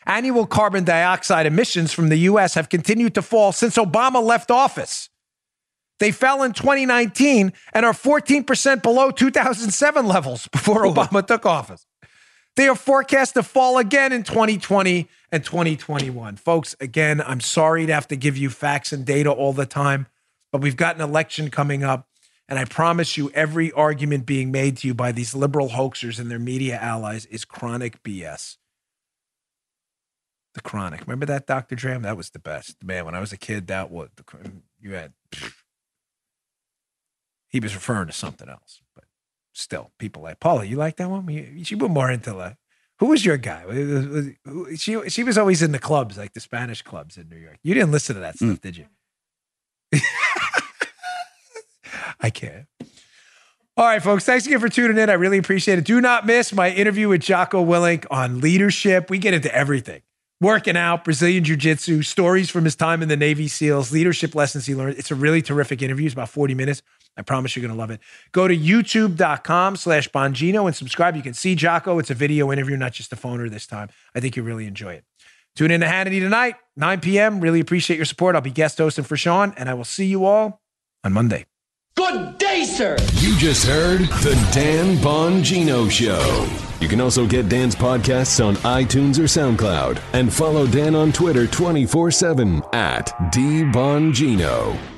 [0.06, 5.10] Annual carbon dioxide emissions from the US have continued to fall since Obama left office.
[6.00, 11.86] They fell in 2019 and are 14% below 2007 levels before Obama took office.
[12.58, 16.38] They are forecast to fall again in 2020 and 2021.
[16.38, 20.08] Folks, again, I'm sorry to have to give you facts and data all the time,
[20.52, 22.08] but we've got an election coming up.
[22.50, 26.32] And I promise you, every argument being made to you by these liberal hoaxers and
[26.32, 28.58] their media allies is chronic BS.
[30.56, 31.02] The Chronic.
[31.02, 31.76] Remember that, Dr.
[31.76, 32.00] Dre?
[32.00, 32.84] That was the best.
[32.84, 34.24] Man, when I was a kid, that was the
[34.82, 35.14] you had
[37.48, 39.04] he was referring to something else, but
[39.58, 40.66] still, people like Paula.
[40.66, 41.28] You like that one?
[41.30, 42.58] You, she were more into like
[43.00, 43.64] who was your guy?
[44.76, 47.58] She she was always in the clubs, like the Spanish clubs in New York.
[47.64, 48.62] You didn't listen to that stuff, mm.
[48.62, 48.86] did you?
[52.20, 52.66] I can't.
[53.76, 54.26] All right, folks.
[54.26, 55.10] Thanks again for tuning in.
[55.10, 55.86] I really appreciate it.
[55.86, 59.12] Do not miss my interview with Jocko Willink on leadership.
[59.12, 60.02] We get into everything
[60.40, 64.66] working out, Brazilian Jiu Jitsu, stories from his time in the Navy SEALs, leadership lessons
[64.66, 64.98] he learned.
[64.98, 66.06] It's a really terrific interview.
[66.06, 66.82] It's about 40 minutes.
[67.18, 68.00] I promise you're going to love it.
[68.32, 71.16] Go to youtube.com slash Bongino and subscribe.
[71.16, 72.00] You can see Jocko.
[72.00, 73.90] It's a video interview, not just a phoner this time.
[74.16, 75.06] I think you'll really enjoy it.
[75.56, 77.40] Tune in to Hannity tonight, 9 p.m.
[77.40, 78.36] Really appreciate your support.
[78.36, 80.62] I'll be guest hosting for Sean, and I will see you all
[81.04, 81.46] on Monday.
[81.96, 82.96] Good day, sir.
[83.16, 86.48] You just heard the Dan Bongino Show.
[86.80, 91.48] You can also get Dan's podcasts on iTunes or SoundCloud and follow Dan on Twitter
[91.48, 94.97] 24 7 at DBongino.